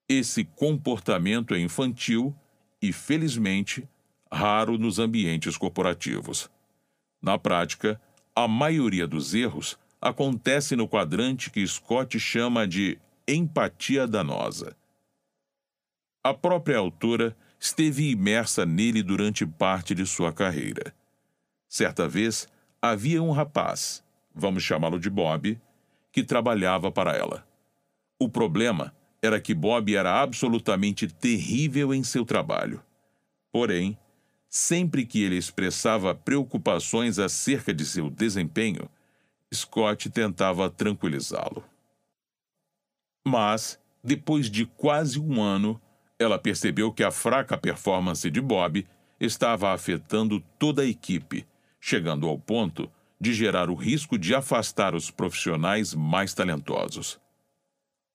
Esse 0.08 0.44
comportamento 0.44 1.54
é 1.54 1.60
infantil 1.60 2.34
e, 2.82 2.92
felizmente, 2.92 3.88
raro 4.32 4.76
nos 4.76 4.98
ambientes 4.98 5.56
corporativos. 5.56 6.50
Na 7.22 7.38
prática, 7.38 8.00
a 8.34 8.48
maioria 8.48 9.06
dos 9.06 9.34
erros 9.34 9.78
acontece 10.00 10.74
no 10.74 10.88
quadrante 10.88 11.50
que 11.50 11.66
Scott 11.66 12.18
chama 12.18 12.66
de 12.66 12.98
empatia 13.32 14.06
danosa. 14.06 14.76
A 16.22 16.34
própria 16.34 16.78
autora 16.78 17.36
esteve 17.58 18.10
imersa 18.10 18.66
nele 18.66 19.02
durante 19.02 19.46
parte 19.46 19.94
de 19.94 20.06
sua 20.06 20.32
carreira. 20.32 20.94
Certa 21.68 22.08
vez, 22.08 22.48
havia 22.80 23.22
um 23.22 23.30
rapaz, 23.30 24.02
vamos 24.34 24.62
chamá-lo 24.62 24.98
de 24.98 25.08
Bob, 25.08 25.60
que 26.12 26.24
trabalhava 26.24 26.90
para 26.90 27.16
ela. 27.16 27.46
O 28.18 28.28
problema 28.28 28.94
era 29.22 29.40
que 29.40 29.54
Bob 29.54 29.94
era 29.94 30.20
absolutamente 30.20 31.06
terrível 31.06 31.94
em 31.94 32.02
seu 32.02 32.24
trabalho. 32.24 32.82
Porém, 33.52 33.98
sempre 34.48 35.06
que 35.06 35.22
ele 35.22 35.36
expressava 35.36 36.14
preocupações 36.14 37.18
acerca 37.18 37.72
de 37.72 37.84
seu 37.84 38.10
desempenho, 38.10 38.88
Scott 39.52 40.10
tentava 40.10 40.68
tranquilizá-lo. 40.70 41.64
Mas, 43.26 43.78
depois 44.02 44.50
de 44.50 44.66
quase 44.66 45.20
um 45.20 45.42
ano, 45.42 45.80
ela 46.18 46.38
percebeu 46.38 46.92
que 46.92 47.02
a 47.02 47.10
fraca 47.10 47.56
performance 47.56 48.30
de 48.30 48.40
Bob 48.40 48.86
estava 49.18 49.72
afetando 49.72 50.40
toda 50.58 50.82
a 50.82 50.86
equipe 50.86 51.46
chegando 51.80 52.28
ao 52.28 52.38
ponto 52.38 52.90
de 53.18 53.32
gerar 53.32 53.70
o 53.70 53.74
risco 53.74 54.18
de 54.18 54.34
afastar 54.34 54.94
os 54.94 55.10
profissionais 55.10 55.94
mais 55.94 56.34
talentosos. 56.34 57.18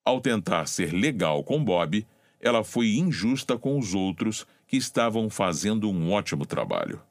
Ao 0.06 0.22
tentar 0.22 0.68
ser 0.68 0.94
legal 0.94 1.44
com 1.44 1.64
Bob, 1.64 2.06
ela 2.40 2.64
foi 2.64 2.96
injusta 2.96 3.58
com 3.58 3.78
os 3.80 3.96
outros 3.96 4.46
que 4.68 4.78
estavam 4.78 5.30
fazendo 5.30 5.90
um 5.90 6.12
ótimo 6.12 6.46
trabalho. 6.46 7.02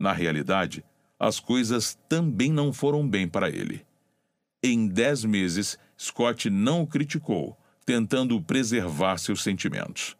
Na 0.00 0.12
realidade, 0.12 0.84
as 1.18 1.38
coisas 1.38 1.96
também 2.08 2.50
não 2.50 2.72
foram 2.72 3.08
bem 3.08 3.28
para 3.28 3.48
ele. 3.48 3.86
Em 4.62 4.88
dez 4.88 5.24
meses, 5.24 5.78
Scott 5.98 6.50
não 6.50 6.82
o 6.82 6.86
criticou, 6.86 7.56
tentando 7.84 8.40
preservar 8.40 9.18
seus 9.18 9.42
sentimentos. 9.42 10.16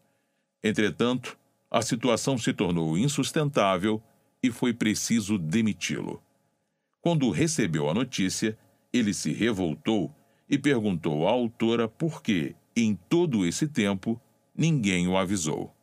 Entretanto, 0.62 1.38
a 1.70 1.82
situação 1.82 2.38
se 2.38 2.52
tornou 2.52 2.96
insustentável 2.96 4.02
e 4.42 4.50
foi 4.50 4.72
preciso 4.72 5.38
demiti-lo. 5.38 6.22
Quando 7.00 7.30
recebeu 7.30 7.90
a 7.90 7.94
notícia, 7.94 8.56
ele 8.92 9.12
se 9.12 9.32
revoltou 9.32 10.14
e 10.48 10.56
perguntou 10.56 11.26
à 11.26 11.30
autora 11.32 11.88
por 11.88 12.22
que, 12.22 12.54
em 12.76 12.94
todo 12.94 13.44
esse 13.44 13.66
tempo, 13.66 14.20
ninguém 14.56 15.08
o 15.08 15.16
avisou. 15.16 15.74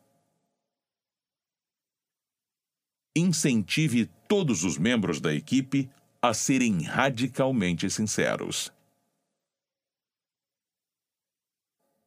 Incentive 3.14 4.08
todos 4.26 4.64
os 4.64 4.78
membros 4.78 5.20
da 5.20 5.34
equipe 5.34 5.90
a 6.20 6.32
serem 6.32 6.82
radicalmente 6.82 7.90
sinceros. 7.90 8.72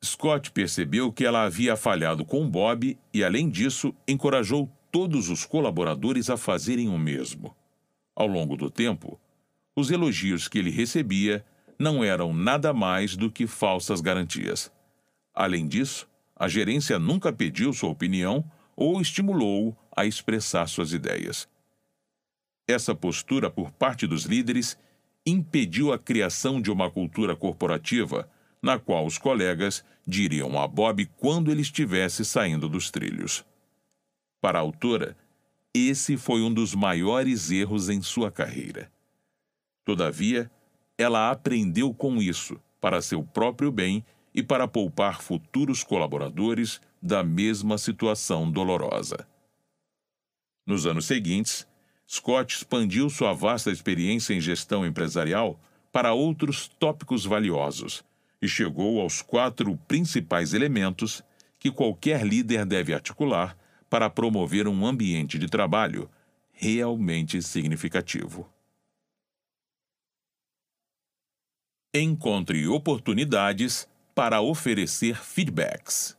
Scott 0.06 0.52
percebeu 0.52 1.12
que 1.12 1.26
ela 1.26 1.44
havia 1.44 1.76
falhado 1.76 2.24
com 2.24 2.50
Bob 2.50 2.98
e, 3.14 3.24
além 3.24 3.50
disso, 3.50 3.94
encorajou 4.08 4.70
todos 4.92 5.30
os 5.30 5.46
colaboradores 5.46 6.30
a 6.30 6.38
fazerem 6.38 6.88
o 6.88 6.98
mesmo. 6.98 7.56
Ao 8.16 8.28
longo 8.28 8.56
do 8.56 8.70
tempo, 8.70 9.20
os 9.76 9.92
elogios 9.92 10.48
que 10.48 10.58
ele 10.58 10.70
recebia 10.70 11.46
não 11.78 12.04
eram 12.04 12.34
nada 12.34 12.74
mais 12.74 13.18
do 13.18 13.30
que 13.30 13.46
falsas 13.46 14.00
garantias. 14.00 14.72
Além 15.34 15.68
disso, 15.68 16.08
a 16.36 16.48
gerência 16.48 16.98
nunca 16.98 17.34
pediu 17.34 17.74
sua 17.74 17.90
opinião 17.90 18.50
ou 18.76 19.02
estimulou-o 19.02 19.76
a 19.96 20.06
expressar 20.06 20.68
suas 20.68 20.94
ideias. 20.94 21.48
Essa 22.68 22.96
postura 22.96 23.50
por 23.50 23.72
parte 23.72 24.08
dos 24.08 24.24
líderes 24.24 24.78
impediu 25.26 25.92
a 25.92 26.00
criação 26.00 26.62
de 26.62 26.72
uma 26.72 26.90
cultura 26.90 27.36
corporativa 27.36 28.30
na 28.62 28.80
qual 28.80 29.06
os 29.06 29.18
colegas 29.18 29.84
diriam 30.06 30.60
a 30.60 30.68
Bob 30.68 31.06
quando 31.18 31.52
ele 31.52 31.62
estivesse 31.62 32.24
saindo 32.24 32.70
dos 32.70 32.92
trilhos. 32.92 33.46
Para 34.42 34.60
a 34.60 34.62
autora, 34.62 35.18
esse 35.74 36.18
foi 36.18 36.42
um 36.42 36.54
dos 36.54 36.76
maiores 36.76 37.52
erros 37.52 37.90
em 37.90 38.02
sua 38.02 38.32
carreira. 38.32 38.92
Todavia, 39.84 40.50
ela 40.98 41.32
aprendeu 41.32 41.94
com 41.94 42.22
isso, 42.22 42.60
para 42.80 43.02
seu 43.02 43.24
próprio 43.24 43.72
bem 43.72 44.06
e 44.34 44.44
para 44.44 44.68
poupar 44.68 45.22
futuros 45.22 45.84
colaboradores 45.84 46.80
da 47.02 47.24
mesma 47.24 47.78
situação 47.78 48.50
dolorosa. 48.50 49.28
Nos 50.66 50.86
anos 50.86 51.06
seguintes, 51.06 51.68
Scott 52.08 52.56
expandiu 52.56 53.10
sua 53.10 53.34
vasta 53.34 53.72
experiência 53.72 54.34
em 54.34 54.42
gestão 54.42 54.86
empresarial 54.86 55.60
para 55.92 56.14
outros 56.14 56.68
tópicos 56.68 57.26
valiosos 57.26 58.04
e 58.42 58.48
chegou 58.48 59.02
aos 59.02 59.22
quatro 59.22 59.78
principais 59.88 60.54
elementos 60.54 61.24
que 61.60 61.72
qualquer 61.72 62.26
líder 62.26 62.66
deve 62.66 62.94
articular 62.94 63.58
para 63.90 64.10
promover 64.10 64.68
um 64.68 64.86
ambiente 64.86 65.38
de 65.40 65.48
trabalho 65.48 66.10
realmente 66.52 67.42
significativo. 67.42 68.50
Encontre 71.94 72.68
oportunidades 72.68 73.88
para 74.14 74.42
oferecer 74.42 75.16
feedbacks. 75.18 76.18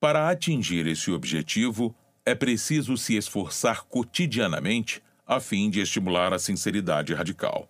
Para 0.00 0.30
atingir 0.30 0.86
esse 0.86 1.10
objetivo, 1.10 1.94
é 2.24 2.34
preciso 2.34 2.96
se 2.96 3.16
esforçar 3.16 3.84
cotidianamente 3.84 5.02
a 5.26 5.38
fim 5.38 5.70
de 5.70 5.80
estimular 5.80 6.32
a 6.32 6.38
sinceridade 6.38 7.14
radical. 7.14 7.68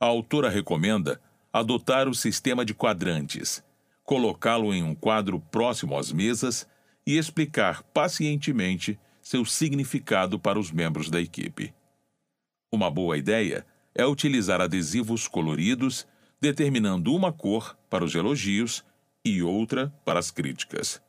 A 0.00 0.06
autora 0.06 0.48
recomenda 0.48 1.20
adotar 1.52 2.08
o 2.08 2.14
sistema 2.14 2.64
de 2.64 2.74
quadrantes, 2.74 3.62
colocá-lo 4.02 4.74
em 4.74 4.82
um 4.82 4.94
quadro 4.94 5.40
próximo 5.40 5.96
às 5.96 6.12
mesas 6.12 6.68
e 7.06 7.16
explicar 7.16 7.82
pacientemente 7.82 8.98
seu 9.22 9.44
significado 9.44 10.38
para 10.38 10.58
os 10.58 10.70
membros 10.70 11.08
da 11.08 11.20
equipe. 11.20 11.72
Uma 12.70 12.90
boa 12.90 13.16
ideia 13.16 13.64
é 13.94 14.04
utilizar 14.04 14.60
adesivos 14.60 15.28
coloridos, 15.28 16.06
determinando 16.40 17.14
uma 17.14 17.32
cor 17.32 17.78
para 17.88 18.04
os 18.04 18.14
elogios 18.14 18.84
e 19.24 19.42
outra 19.42 19.94
para 20.04 20.18
as 20.18 20.30
críticas. 20.30 21.00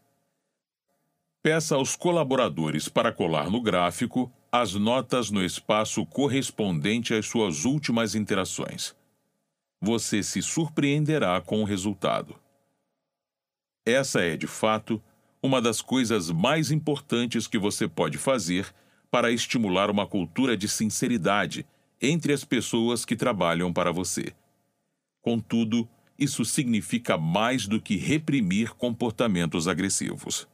Peça 1.41 1.75
aos 1.75 1.95
colaboradores 1.95 2.87
para 2.87 3.11
colar 3.11 3.49
no 3.49 3.61
gráfico 3.61 4.31
as 4.61 4.73
notas 4.73 5.29
no 5.29 5.43
espaço 5.43 6.05
correspondente 6.05 7.13
às 7.13 7.25
suas 7.25 7.65
últimas 7.65 8.15
interações. 8.15 8.95
Você 9.81 10.23
se 10.23 10.41
surpreenderá 10.41 11.41
com 11.41 11.61
o 11.61 11.65
resultado. 11.65 12.39
Essa 13.85 14.21
é, 14.21 14.37
de 14.37 14.47
fato, 14.47 15.03
uma 15.43 15.61
das 15.61 15.81
coisas 15.81 16.31
mais 16.31 16.71
importantes 16.71 17.47
que 17.47 17.57
você 17.57 17.85
pode 17.85 18.17
fazer 18.17 18.73
para 19.11 19.29
estimular 19.29 19.91
uma 19.91 20.07
cultura 20.07 20.55
de 20.55 20.69
sinceridade 20.69 21.65
entre 22.01 22.31
as 22.31 22.45
pessoas 22.45 23.03
que 23.03 23.17
trabalham 23.17 23.73
para 23.73 23.91
você. 23.91 24.31
Contudo, 25.21 25.85
isso 26.17 26.45
significa 26.45 27.17
mais 27.17 27.67
do 27.67 27.81
que 27.81 27.97
reprimir 27.97 28.73
comportamentos 28.75 29.67
agressivos. 29.67 30.47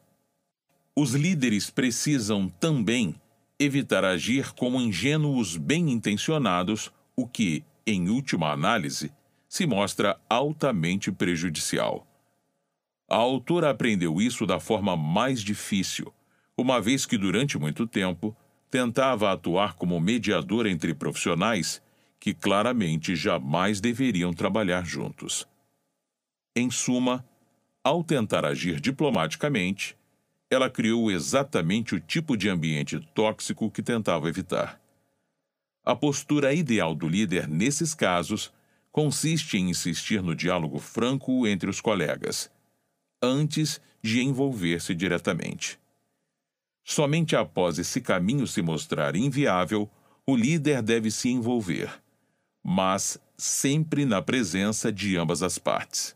Os 0.96 1.14
líderes 1.14 1.70
precisam 1.70 2.50
também 2.50 3.21
evitar 3.64 4.04
agir 4.04 4.54
como 4.54 4.82
ingênuos 4.82 5.56
bem-intencionados, 5.56 6.92
o 7.16 7.28
que, 7.28 7.64
em 7.86 8.10
última 8.10 8.52
análise, 8.52 9.12
se 9.48 9.68
mostra 9.68 10.20
altamente 10.30 11.12
prejudicial. 11.12 12.08
A 13.08 13.18
autora 13.18 13.70
aprendeu 13.70 14.22
isso 14.22 14.48
da 14.48 14.60
forma 14.60 14.96
mais 14.98 15.42
difícil, 15.42 16.12
uma 16.58 16.82
vez 16.82 17.06
que 17.06 17.18
durante 17.18 17.60
muito 17.60 17.86
tempo 17.86 18.36
tentava 18.70 19.32
atuar 19.32 19.76
como 19.76 20.00
mediador 20.00 20.66
entre 20.66 20.94
profissionais 20.94 21.82
que 22.20 22.34
claramente 22.34 23.16
jamais 23.16 23.82
deveriam 23.82 24.34
trabalhar 24.34 24.86
juntos. 24.86 25.48
Em 26.56 26.72
suma, 26.72 27.26
ao 27.84 28.04
tentar 28.04 28.46
agir 28.46 28.80
diplomaticamente, 28.80 29.98
ela 30.52 30.70
criou 30.70 31.10
exatamente 31.10 31.96
o 31.96 32.00
tipo 32.00 32.36
de 32.36 32.50
ambiente 32.50 33.00
tóxico 33.16 33.72
que 33.72 33.82
tentava 33.82 34.28
evitar. 34.28 34.82
A 35.82 35.96
postura 35.96 36.54
ideal 36.54 36.94
do 36.94 37.08
líder 37.08 37.48
nesses 37.48 37.94
casos 37.94 38.52
consiste 38.92 39.58
em 39.58 39.70
insistir 39.70 40.22
no 40.22 40.36
diálogo 40.36 40.78
franco 40.78 41.48
entre 41.48 41.70
os 41.70 41.80
colegas, 41.80 42.52
antes 43.24 43.80
de 44.04 44.22
envolver-se 44.22 44.94
diretamente. 44.94 45.80
Somente 46.84 47.34
após 47.34 47.80
esse 47.80 48.02
caminho 48.02 48.46
se 48.46 48.62
mostrar 48.62 49.16
inviável, 49.16 49.90
o 50.28 50.36
líder 50.36 50.82
deve 50.82 51.10
se 51.10 51.30
envolver, 51.30 51.90
mas 52.62 53.18
sempre 53.38 54.04
na 54.04 54.22
presença 54.22 54.92
de 54.92 55.16
ambas 55.16 55.42
as 55.42 55.58
partes. 55.58 56.14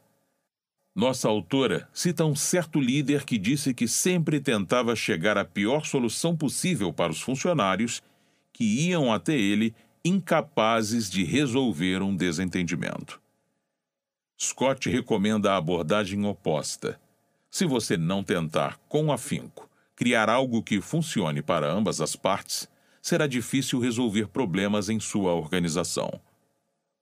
Nossa 0.95 1.27
autora 1.27 1.89
cita 1.93 2.23
um 2.23 2.34
certo 2.34 2.79
líder 2.79 3.25
que 3.25 3.38
disse 3.38 3.73
que 3.73 3.86
sempre 3.86 4.39
tentava 4.39 4.95
chegar 4.95 5.38
à 5.38 5.43
pior 5.43 5.86
solução 5.86 6.38
possível 6.38 6.93
para 6.93 7.12
os 7.12 7.19
funcionários 7.19 8.01
que 8.53 8.63
iam 8.63 9.12
até 9.12 9.36
ele 9.36 9.75
incapazes 10.05 11.10
de 11.10 11.25
resolver 11.25 12.01
um 12.01 12.15
desentendimento. 12.15 13.19
Scott 14.41 14.89
recomenda 14.89 15.51
a 15.51 15.58
abordagem 15.58 16.25
oposta. 16.25 16.97
Se 17.51 17.65
você 17.65 17.97
não 17.97 18.23
tentar 18.23 18.79
com 18.88 19.12
afinco 19.12 19.69
criar 19.97 20.29
algo 20.29 20.63
que 20.63 20.79
funcione 20.79 21.41
para 21.41 21.69
ambas 21.69 21.99
as 21.99 22.15
partes, 22.15 22.69
será 23.01 23.27
difícil 23.27 23.79
resolver 23.79 24.27
problemas 24.27 24.88
em 24.88 24.99
sua 25.01 25.34
organização. 25.34 26.21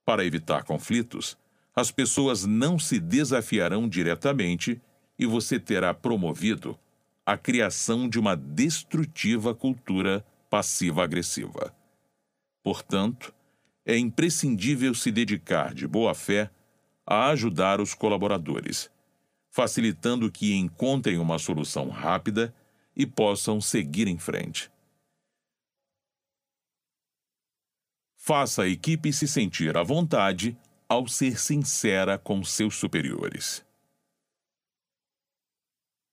Para 0.04 0.24
evitar 0.24 0.64
conflitos, 0.64 1.36
as 1.74 1.90
pessoas 1.90 2.44
não 2.44 2.78
se 2.78 3.00
desafiarão 3.00 3.88
diretamente 3.88 4.80
e 5.18 5.26
você 5.26 5.58
terá 5.58 5.92
promovido 5.92 6.78
a 7.26 7.36
criação 7.36 8.08
de 8.08 8.18
uma 8.18 8.36
destrutiva 8.36 9.54
cultura 9.54 10.24
passiva-agressiva. 10.48 11.74
Portanto, 12.62 13.34
é 13.84 13.96
imprescindível 13.96 14.94
se 14.94 15.10
dedicar 15.10 15.74
de 15.74 15.86
boa 15.86 16.14
fé 16.14 16.50
a 17.06 17.28
ajudar 17.28 17.80
os 17.80 17.92
colaboradores, 17.92 18.90
facilitando 19.50 20.30
que 20.30 20.54
encontrem 20.54 21.18
uma 21.18 21.38
solução 21.38 21.88
rápida 21.88 22.54
e 22.96 23.06
possam 23.06 23.60
seguir 23.60 24.08
em 24.08 24.18
frente. 24.18 24.70
Faça 28.16 28.62
a 28.62 28.68
equipe 28.68 29.12
se 29.12 29.28
sentir 29.28 29.76
à 29.76 29.82
vontade 29.82 30.56
ao 30.88 31.08
ser 31.08 31.38
sincera 31.38 32.18
com 32.18 32.42
seus 32.44 32.76
superiores. 32.76 33.64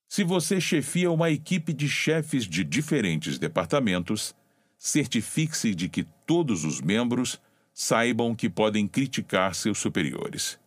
Se 0.08 0.22
você 0.24 0.60
chefia 0.60 1.10
uma 1.10 1.30
equipe 1.30 1.72
de 1.72 1.88
chefes 1.88 2.44
de 2.44 2.62
diferentes 2.62 3.38
departamentos, 3.38 4.34
certifique-se 4.78 5.74
de 5.74 5.88
que 5.88 6.04
todos 6.26 6.64
os 6.64 6.80
membros 6.80 7.40
saibam 7.72 8.34
que 8.34 8.50
podem 8.50 8.86
criticar 8.86 9.54
seus 9.54 9.78
superiores. 9.78 10.58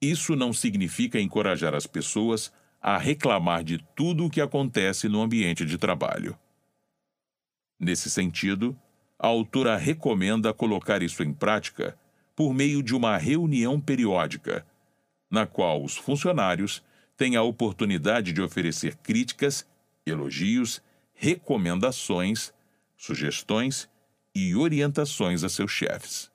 Isso 0.00 0.36
não 0.36 0.52
significa 0.52 1.20
encorajar 1.20 1.74
as 1.74 1.86
pessoas 1.86 2.52
a 2.80 2.98
reclamar 2.98 3.62
de 3.62 3.78
tudo 3.96 4.26
o 4.26 4.30
que 4.30 4.40
acontece 4.40 5.08
no 5.08 5.22
ambiente 5.22 5.64
de 5.64 5.78
trabalho. 5.78 6.38
Nesse 7.78 8.10
sentido, 8.10 8.76
a 9.18 9.28
autora 9.28 9.76
recomenda 9.76 10.52
colocar 10.52 11.02
isso 11.02 11.22
em 11.22 11.32
prática 11.32 11.98
por 12.42 12.52
meio 12.52 12.82
de 12.82 12.92
uma 12.92 13.16
reunião 13.16 13.80
periódica, 13.80 14.66
na 15.30 15.46
qual 15.46 15.84
os 15.84 15.96
funcionários 15.96 16.82
têm 17.16 17.36
a 17.36 17.42
oportunidade 17.44 18.32
de 18.32 18.42
oferecer 18.42 18.96
críticas, 18.96 19.64
elogios, 20.04 20.82
recomendações, 21.14 22.52
sugestões 22.96 23.88
e 24.34 24.56
orientações 24.56 25.44
a 25.44 25.48
seus 25.48 25.70
chefes. 25.70 26.32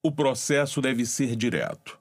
O 0.00 0.12
processo 0.12 0.80
deve 0.80 1.04
ser 1.04 1.34
direto. 1.34 1.98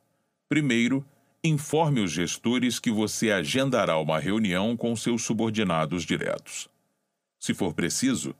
Primeiro, 0.48 1.04
informe 1.44 2.02
os 2.02 2.12
gestores 2.12 2.78
que 2.78 2.92
você 2.92 3.32
agendará 3.32 3.98
uma 3.98 4.20
reunião 4.20 4.78
com 4.78 4.96
seus 4.96 5.24
subordinados 5.24 6.04
diretos. 6.04 6.70
Se 7.40 7.52
for 7.52 7.74
preciso, 7.74 8.36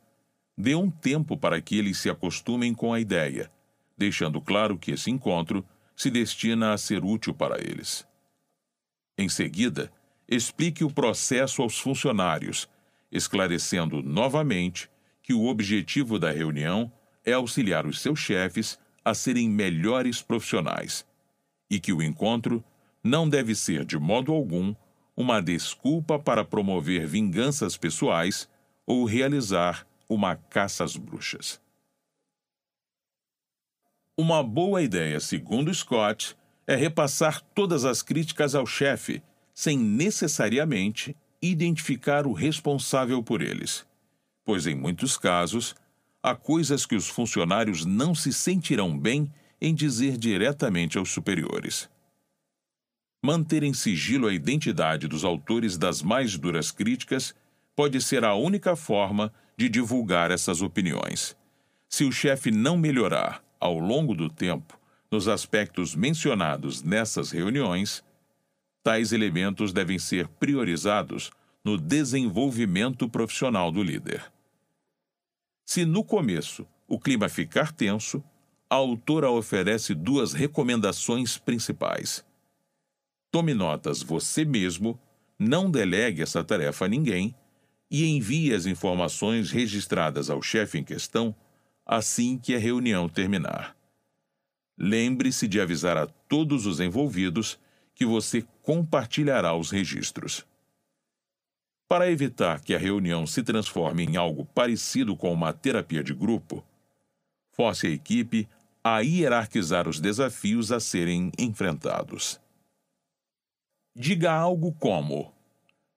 dê 0.58 0.76
um 0.76 0.90
tempo 0.90 1.38
para 1.38 1.62
que 1.62 1.78
eles 1.78 1.98
se 1.98 2.10
acostumem 2.10 2.74
com 2.74 2.94
a 2.94 3.00
ideia, 3.00 3.52
deixando 3.98 4.42
claro 4.42 4.78
que 4.78 4.92
esse 4.92 5.10
encontro 5.10 5.66
se 5.96 6.10
destina 6.10 6.74
a 6.74 6.78
ser 6.78 7.04
útil 7.04 7.34
para 7.34 7.60
eles. 7.60 8.08
Em 9.18 9.30
seguida, 9.30 9.92
explique 10.28 10.84
o 10.84 10.92
processo 10.92 11.62
aos 11.62 11.78
funcionários, 11.80 12.68
esclarecendo 13.12 14.02
novamente 14.02 14.90
que 15.22 15.34
o 15.34 15.46
objetivo 15.46 16.18
da 16.18 16.32
reunião 16.32 16.92
é 17.26 17.34
auxiliar 17.34 17.86
os 17.86 18.02
seus 18.02 18.20
chefes 18.20 18.80
a 19.06 19.14
serem 19.14 19.50
melhores 19.50 20.22
profissionais 20.22 21.06
e 21.70 21.80
que 21.80 21.94
o 21.94 22.02
encontro 22.02 22.64
não 23.04 23.28
deve 23.28 23.54
ser, 23.56 23.86
de 23.86 23.98
modo 23.98 24.34
algum, 24.34 24.74
uma 25.16 25.42
desculpa 25.42 26.18
para 26.18 26.44
promover 26.44 27.06
vinganças 27.06 27.78
pessoais 27.78 28.50
ou 28.86 29.06
realizar 29.06 29.86
uma 30.14 30.36
caça 30.36 30.84
às 30.84 30.96
bruxas. 30.96 31.62
Uma 34.18 34.44
boa 34.44 34.82
ideia, 34.82 35.20
segundo 35.20 35.74
Scott, 35.74 36.36
é 36.68 36.76
repassar 36.76 37.42
todas 37.56 37.84
as 37.84 38.02
críticas 38.02 38.54
ao 38.56 38.66
chefe, 38.66 39.24
sem 39.54 39.78
necessariamente 39.78 41.16
identificar 41.42 42.26
o 42.26 42.32
responsável 42.32 43.22
por 43.22 43.42
eles, 43.42 43.86
pois 44.46 44.66
em 44.66 44.76
muitos 44.76 45.18
casos 45.18 45.76
há 46.22 46.34
coisas 46.36 46.86
que 46.86 46.96
os 46.96 47.10
funcionários 47.10 47.86
não 47.86 48.16
se 48.16 48.32
sentirão 48.32 48.98
bem 48.98 49.32
em 49.60 49.74
dizer 49.74 50.18
diretamente 50.18 50.98
aos 50.98 51.10
superiores. 51.10 51.90
Manter 53.22 53.64
em 53.64 53.74
sigilo 53.74 54.28
a 54.28 54.34
identidade 54.34 55.08
dos 55.08 55.24
autores 55.24 55.78
das 55.78 56.02
mais 56.02 56.38
duras 56.38 56.72
críticas 56.72 57.34
pode 57.76 58.02
ser 58.02 58.24
a 58.24 58.36
única 58.36 58.76
forma 58.76 59.34
de 59.58 59.70
divulgar 59.70 60.32
essas 60.32 60.62
opiniões. 60.62 61.36
Se 61.90 62.04
o 62.04 62.12
chefe 62.12 62.52
não 62.52 62.76
melhorar 62.76 63.44
ao 63.60 63.78
longo 63.78 64.16
do 64.16 64.30
tempo 64.30 64.80
nos 65.12 65.28
aspectos 65.28 65.96
mencionados 65.96 66.82
nessas 66.82 67.32
reuniões, 67.32 68.04
tais 68.82 69.12
elementos 69.12 69.72
devem 69.72 70.00
ser 70.00 70.28
priorizados 70.28 71.32
no 71.64 71.78
desenvolvimento 71.78 73.08
profissional 73.08 73.72
do 73.72 73.82
líder. 73.82 74.32
Se 75.66 75.86
no 75.86 76.04
começo 76.04 76.68
o 76.88 77.00
clima 77.00 77.30
ficar 77.30 77.72
tenso, 77.72 78.24
a 78.70 78.76
autora 78.76 79.30
oferece 79.30 79.94
duas 79.94 80.34
recomendações 80.34 81.38
principais. 81.38 82.26
Tome 83.32 83.54
notas 83.54 84.02
você 84.02 84.44
mesmo, 84.44 85.00
não 85.40 85.70
delegue 85.70 86.22
essa 86.22 86.44
tarefa 86.44 86.86
a 86.86 86.88
ninguém 86.88 87.36
e 87.94 88.08
envie 88.08 88.52
as 88.52 88.66
informações 88.66 89.52
registradas 89.52 90.28
ao 90.28 90.42
chefe 90.42 90.80
em 90.80 90.84
questão 90.84 91.36
assim 91.86 92.40
que 92.40 92.56
a 92.56 92.58
reunião 92.58 93.08
terminar. 93.08 93.78
Lembre-se 94.76 95.48
de 95.48 95.62
avisar 95.62 95.96
a 95.96 96.08
todos 96.08 96.66
os 96.66 96.80
envolvidos 96.80 97.60
que 97.94 98.04
você 98.04 98.44
compartilhará 98.64 99.56
os 99.56 99.70
registros. 99.70 100.44
Para 101.88 102.10
evitar 102.10 102.62
que 102.62 102.74
a 102.74 102.80
reunião 102.80 103.28
se 103.28 103.44
transforme 103.44 104.04
em 104.04 104.16
algo 104.16 104.44
parecido 104.44 105.16
com 105.16 105.32
uma 105.32 105.54
terapia 105.54 106.04
de 106.04 106.16
grupo, 106.16 106.66
force 107.52 107.86
a 107.86 107.92
equipe 107.92 108.50
a 108.84 109.02
hierarquizar 109.02 109.88
os 109.88 110.00
desafios 110.00 110.72
a 110.72 110.80
serem 110.80 111.32
enfrentados. 111.38 112.42
Diga 113.96 114.32
algo 114.34 114.74
como: 114.74 115.32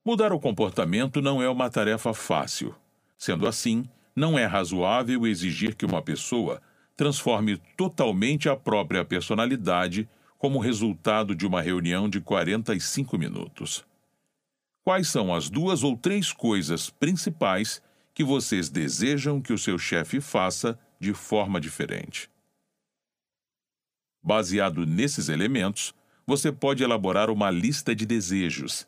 Mudar 0.06 0.32
o 0.32 0.38
comportamento 0.38 1.20
não 1.20 1.42
é 1.42 1.50
uma 1.50 1.68
tarefa 1.68 2.14
fácil. 2.14 2.72
Sendo 3.18 3.44
assim, 3.44 3.84
não 4.14 4.38
é 4.38 4.46
razoável 4.46 5.26
exigir 5.26 5.74
que 5.74 5.84
uma 5.84 6.00
pessoa 6.00 6.62
transforme 6.96 7.56
totalmente 7.76 8.48
a 8.48 8.54
própria 8.54 9.04
personalidade 9.04 10.08
como 10.38 10.60
resultado 10.60 11.34
de 11.34 11.44
uma 11.44 11.60
reunião 11.60 12.08
de 12.08 12.20
45 12.20 13.18
minutos. 13.18 13.84
Quais 14.84 15.08
são 15.08 15.34
as 15.34 15.50
duas 15.50 15.82
ou 15.82 15.96
três 15.96 16.32
coisas 16.32 16.88
principais 16.88 17.82
que 18.14 18.22
vocês 18.22 18.70
desejam 18.70 19.42
que 19.42 19.52
o 19.52 19.58
seu 19.58 19.76
chefe 19.76 20.20
faça 20.20 20.78
de 21.00 21.12
forma 21.12 21.60
diferente? 21.60 22.30
Baseado 24.22 24.86
nesses 24.86 25.28
elementos, 25.28 25.92
você 26.24 26.52
pode 26.52 26.84
elaborar 26.84 27.28
uma 27.28 27.50
lista 27.50 27.92
de 27.92 28.06
desejos 28.06 28.86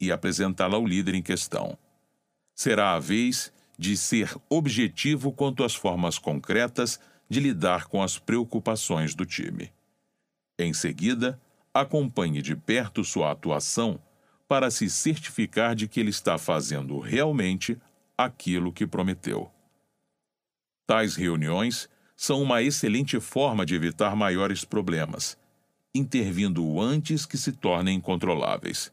e 0.00 0.12
apresentá-la 0.12 0.76
ao 0.76 0.86
líder 0.86 1.14
em 1.14 1.22
questão. 1.22 1.78
Será 2.54 2.94
a 2.94 2.98
vez 2.98 3.52
de 3.78 3.96
ser 3.96 4.34
objetivo 4.48 5.32
quanto 5.32 5.64
às 5.64 5.74
formas 5.74 6.18
concretas 6.18 6.98
de 7.28 7.40
lidar 7.40 7.86
com 7.86 8.02
as 8.02 8.18
preocupações 8.18 9.14
do 9.14 9.26
time. 9.26 9.72
Em 10.58 10.72
seguida, 10.72 11.40
acompanhe 11.74 12.40
de 12.40 12.56
perto 12.56 13.04
sua 13.04 13.32
atuação 13.32 14.00
para 14.48 14.70
se 14.70 14.88
certificar 14.88 15.74
de 15.74 15.88
que 15.88 16.00
ele 16.00 16.10
está 16.10 16.38
fazendo 16.38 16.98
realmente 16.98 17.78
aquilo 18.16 18.72
que 18.72 18.86
prometeu. 18.86 19.50
Tais 20.86 21.16
reuniões 21.16 21.88
são 22.16 22.40
uma 22.40 22.62
excelente 22.62 23.20
forma 23.20 23.66
de 23.66 23.74
evitar 23.74 24.16
maiores 24.16 24.64
problemas, 24.64 25.36
intervindo 25.94 26.80
antes 26.80 27.26
que 27.26 27.36
se 27.36 27.52
tornem 27.52 27.98
incontroláveis. 27.98 28.92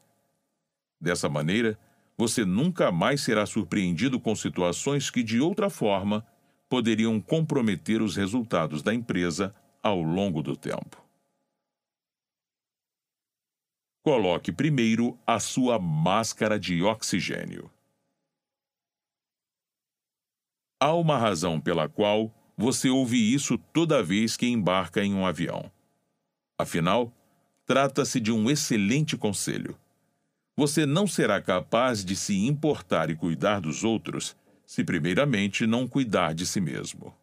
Dessa 1.04 1.28
maneira, 1.28 1.78
você 2.18 2.46
nunca 2.46 2.90
mais 2.90 3.20
será 3.20 3.46
surpreendido 3.46 4.22
com 4.22 4.34
situações 4.34 5.10
que, 5.10 5.22
de 5.22 5.42
outra 5.42 5.70
forma, 5.70 6.26
poderiam 6.70 7.20
comprometer 7.20 8.02
os 8.02 8.16
resultados 8.16 8.82
da 8.82 8.94
empresa 8.94 9.54
ao 9.84 10.02
longo 10.02 10.42
do 10.42 10.56
tempo. 10.56 11.04
Coloque 14.02 14.50
primeiro 14.54 15.20
a 15.28 15.42
sua 15.42 15.78
máscara 15.78 16.58
de 16.58 16.82
oxigênio. 16.82 17.70
Há 20.80 20.94
uma 20.94 21.18
razão 21.18 21.60
pela 21.60 21.90
qual 21.90 22.34
você 22.56 22.90
ouve 22.90 23.18
isso 23.18 23.58
toda 23.58 24.02
vez 24.02 24.38
que 24.38 24.48
embarca 24.48 25.04
em 25.04 25.14
um 25.14 25.26
avião. 25.26 25.70
Afinal, 26.58 27.12
trata-se 27.66 28.22
de 28.22 28.32
um 28.32 28.50
excelente 28.50 29.18
conselho. 29.18 29.78
Você 30.56 30.86
não 30.86 31.08
será 31.08 31.42
capaz 31.42 32.06
de 32.06 32.16
se 32.16 32.46
importar 32.46 33.10
e 33.10 33.16
cuidar 33.16 33.60
dos 33.60 33.84
outros 33.84 34.36
se 34.66 34.84
primeiramente 34.84 35.66
não 35.66 35.88
cuidar 35.88 36.34
de 36.34 36.46
si 36.46 36.62
mesmo. 36.62 37.14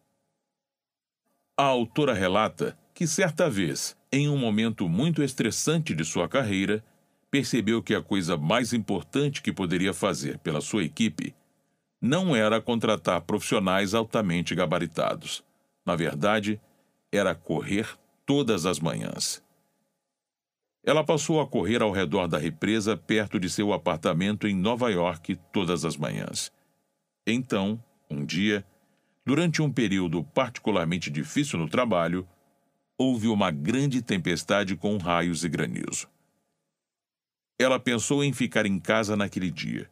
A 1.57 1.63
autora 1.63 2.13
relata 2.13 2.77
que 2.93 3.07
certa 3.07 3.49
vez, 3.49 3.95
em 4.11 4.27
um 4.27 4.37
momento 4.37 4.87
muito 4.87 5.23
estressante 5.23 5.95
de 5.95 6.03
sua 6.03 6.27
carreira, 6.27 6.83
percebeu 7.29 7.81
que 7.81 7.95
a 7.95 8.01
coisa 8.01 8.35
mais 8.35 8.73
importante 8.73 9.41
que 9.41 9.53
poderia 9.53 9.93
fazer 9.93 10.37
pela 10.39 10.59
sua 10.59 10.83
equipe 10.83 11.33
não 12.01 12.35
era 12.35 12.59
contratar 12.59 13.21
profissionais 13.21 13.93
altamente 13.93 14.53
gabaritados. 14.53 15.43
Na 15.85 15.95
verdade, 15.95 16.59
era 17.11 17.33
correr 17.33 17.87
todas 18.25 18.65
as 18.65 18.79
manhãs. 18.79 19.41
Ela 20.83 21.03
passou 21.03 21.39
a 21.39 21.47
correr 21.47 21.81
ao 21.81 21.91
redor 21.91 22.27
da 22.27 22.37
represa 22.37 22.97
perto 22.97 23.39
de 23.39 23.49
seu 23.49 23.71
apartamento 23.71 24.47
em 24.47 24.55
Nova 24.55 24.89
York 24.89 25.35
todas 25.51 25.85
as 25.85 25.95
manhãs. 25.95 26.51
Então, 27.25 27.81
um 28.09 28.25
dia, 28.25 28.65
durante 29.23 29.61
um 29.61 29.71
período 29.71 30.23
particularmente 30.23 31.11
difícil 31.11 31.59
no 31.59 31.69
trabalho, 31.69 32.27
houve 32.97 33.27
uma 33.27 33.51
grande 33.51 34.01
tempestade 34.01 34.75
com 34.75 34.97
raios 34.97 35.43
e 35.43 35.49
granizo. 35.49 36.07
Ela 37.59 37.79
pensou 37.79 38.23
em 38.23 38.33
ficar 38.33 38.65
em 38.65 38.79
casa 38.79 39.15
naquele 39.15 39.51
dia, 39.51 39.89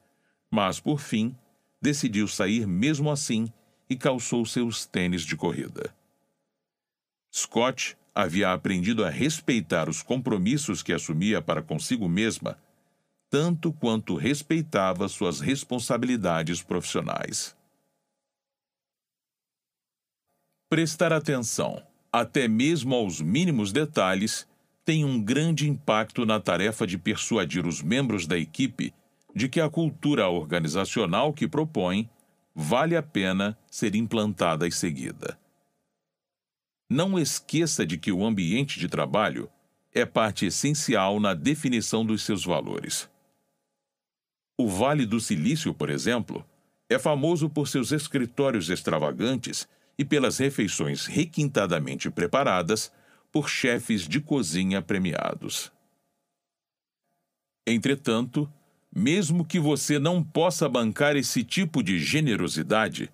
mas, 0.49 0.80
por 0.80 0.99
fim, 0.99 1.36
decidiu 1.80 2.28
sair 2.28 2.65
mesmo 2.65 3.12
assim 3.12 3.47
e 3.88 3.95
calçou 3.95 4.43
seus 4.43 4.88
tênis 4.88 5.21
de 5.21 5.36
corrida. 5.36 5.93
Scott 7.32 7.95
havia 8.21 8.51
aprendido 8.51 9.03
a 9.05 9.10
respeitar 9.10 9.89
os 9.89 10.01
compromissos 10.01 10.82
que 10.84 10.93
assumia 10.93 11.41
para 11.41 11.62
consigo 11.62 12.08
mesma 12.08 12.58
tanto 13.29 13.71
quanto 13.71 14.15
respeitava 14.15 15.08
suas 15.08 15.39
responsabilidades 15.39 16.63
profissionais. 16.63 17.55
Prestar 20.67 21.13
atenção, 21.13 21.82
até 22.12 22.47
mesmo 22.47 22.95
aos 22.95 23.21
mínimos 23.21 23.71
detalhes, 23.71 24.47
tem 24.84 25.05
um 25.05 25.21
grande 25.21 25.69
impacto 25.69 26.25
na 26.25 26.39
tarefa 26.39 26.88
de 26.88 26.97
persuadir 26.97 27.67
os 27.67 27.82
membros 27.82 28.25
da 28.25 28.38
equipe 28.38 28.93
de 29.36 29.47
que 29.47 29.62
a 29.62 29.69
cultura 29.69 30.27
organizacional 30.27 31.32
que 31.32 31.47
propõe 31.47 32.10
vale 32.55 32.95
a 32.95 33.03
pena 33.03 33.58
ser 33.69 33.93
implantada 33.93 34.67
e 34.67 34.71
seguida. 34.71 35.38
Não 36.89 37.19
esqueça 37.19 37.86
de 37.86 37.99
que 37.99 38.12
o 38.12 38.25
ambiente 38.25 38.80
de 38.80 38.88
trabalho 38.88 39.47
é 39.93 40.06
parte 40.06 40.47
essencial 40.47 41.19
na 41.19 41.36
definição 41.36 42.04
dos 42.04 42.23
seus 42.23 42.43
valores. 42.43 43.08
O 44.58 44.67
Vale 44.67 45.06
do 45.06 45.19
Silício, 45.19 45.73
por 45.73 45.89
exemplo, 45.89 46.43
é 46.89 46.97
famoso 46.97 47.47
por 47.47 47.67
seus 47.67 47.91
escritórios 47.91 48.69
extravagantes 48.69 49.67
e 49.97 50.04
pelas 50.04 50.39
refeições 50.39 51.06
requintadamente 51.06 52.10
preparadas 52.10 52.91
por 53.32 53.47
chefes 53.47 54.08
de 54.08 54.19
cozinha 54.19 54.82
premiados. 54.82 55.71
Entretanto, 57.67 58.52
mesmo 58.93 59.45
que 59.45 59.60
você 59.60 59.99
não 59.99 60.23
possa 60.23 60.67
bancar 60.67 61.15
esse 61.15 61.43
tipo 61.43 61.84
de 61.84 61.99
generosidade, 61.99 63.12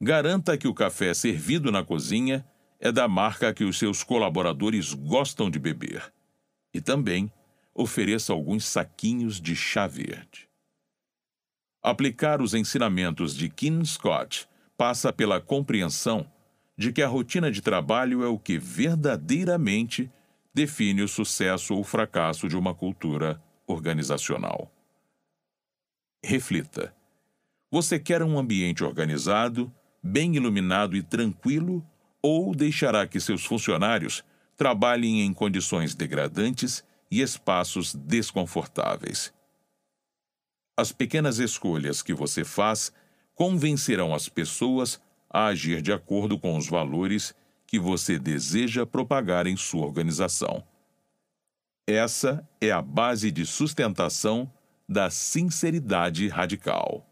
garanta 0.00 0.56
que 0.56 0.68
o 0.68 0.74
café 0.74 1.12
servido 1.12 1.72
na 1.72 1.82
cozinha 1.82 2.46
é 2.78 2.92
da 2.92 3.08
marca 3.08 3.52
que 3.52 3.64
os 3.64 3.78
seus 3.78 4.02
colaboradores 4.02 4.92
gostam 4.92 5.50
de 5.50 5.58
beber. 5.58 6.12
E 6.72 6.80
também 6.80 7.30
ofereça 7.74 8.32
alguns 8.32 8.64
saquinhos 8.64 9.40
de 9.40 9.54
chá 9.54 9.86
verde. 9.86 10.48
Aplicar 11.82 12.40
os 12.42 12.54
ensinamentos 12.54 13.34
de 13.34 13.48
Kim 13.48 13.84
Scott 13.84 14.48
passa 14.76 15.12
pela 15.12 15.40
compreensão 15.40 16.30
de 16.76 16.92
que 16.92 17.02
a 17.02 17.08
rotina 17.08 17.50
de 17.50 17.62
trabalho 17.62 18.22
é 18.22 18.28
o 18.28 18.38
que 18.38 18.58
verdadeiramente 18.58 20.10
define 20.52 21.02
o 21.02 21.08
sucesso 21.08 21.74
ou 21.74 21.84
fracasso 21.84 22.48
de 22.48 22.56
uma 22.56 22.74
cultura 22.74 23.42
organizacional. 23.66 24.70
Reflita. 26.24 26.94
Você 27.70 27.98
quer 27.98 28.22
um 28.22 28.38
ambiente 28.38 28.82
organizado, 28.82 29.72
bem 30.02 30.34
iluminado 30.36 30.96
e 30.96 31.02
tranquilo, 31.02 31.86
ou 32.26 32.52
deixará 32.56 33.06
que 33.06 33.20
seus 33.20 33.44
funcionários 33.44 34.24
trabalhem 34.56 35.20
em 35.20 35.32
condições 35.32 35.94
degradantes 35.94 36.82
e 37.08 37.22
espaços 37.22 37.94
desconfortáveis? 37.94 39.32
As 40.76 40.90
pequenas 40.90 41.38
escolhas 41.38 42.02
que 42.02 42.12
você 42.12 42.44
faz 42.44 42.92
convencerão 43.32 44.12
as 44.12 44.28
pessoas 44.28 45.00
a 45.30 45.46
agir 45.46 45.80
de 45.80 45.92
acordo 45.92 46.36
com 46.36 46.56
os 46.56 46.66
valores 46.66 47.32
que 47.64 47.78
você 47.78 48.18
deseja 48.18 48.84
propagar 48.84 49.46
em 49.46 49.56
sua 49.56 49.86
organização. 49.86 50.64
Essa 51.86 52.44
é 52.60 52.72
a 52.72 52.82
base 52.82 53.30
de 53.30 53.46
sustentação 53.46 54.52
da 54.88 55.10
sinceridade 55.10 56.26
radical. 56.26 57.06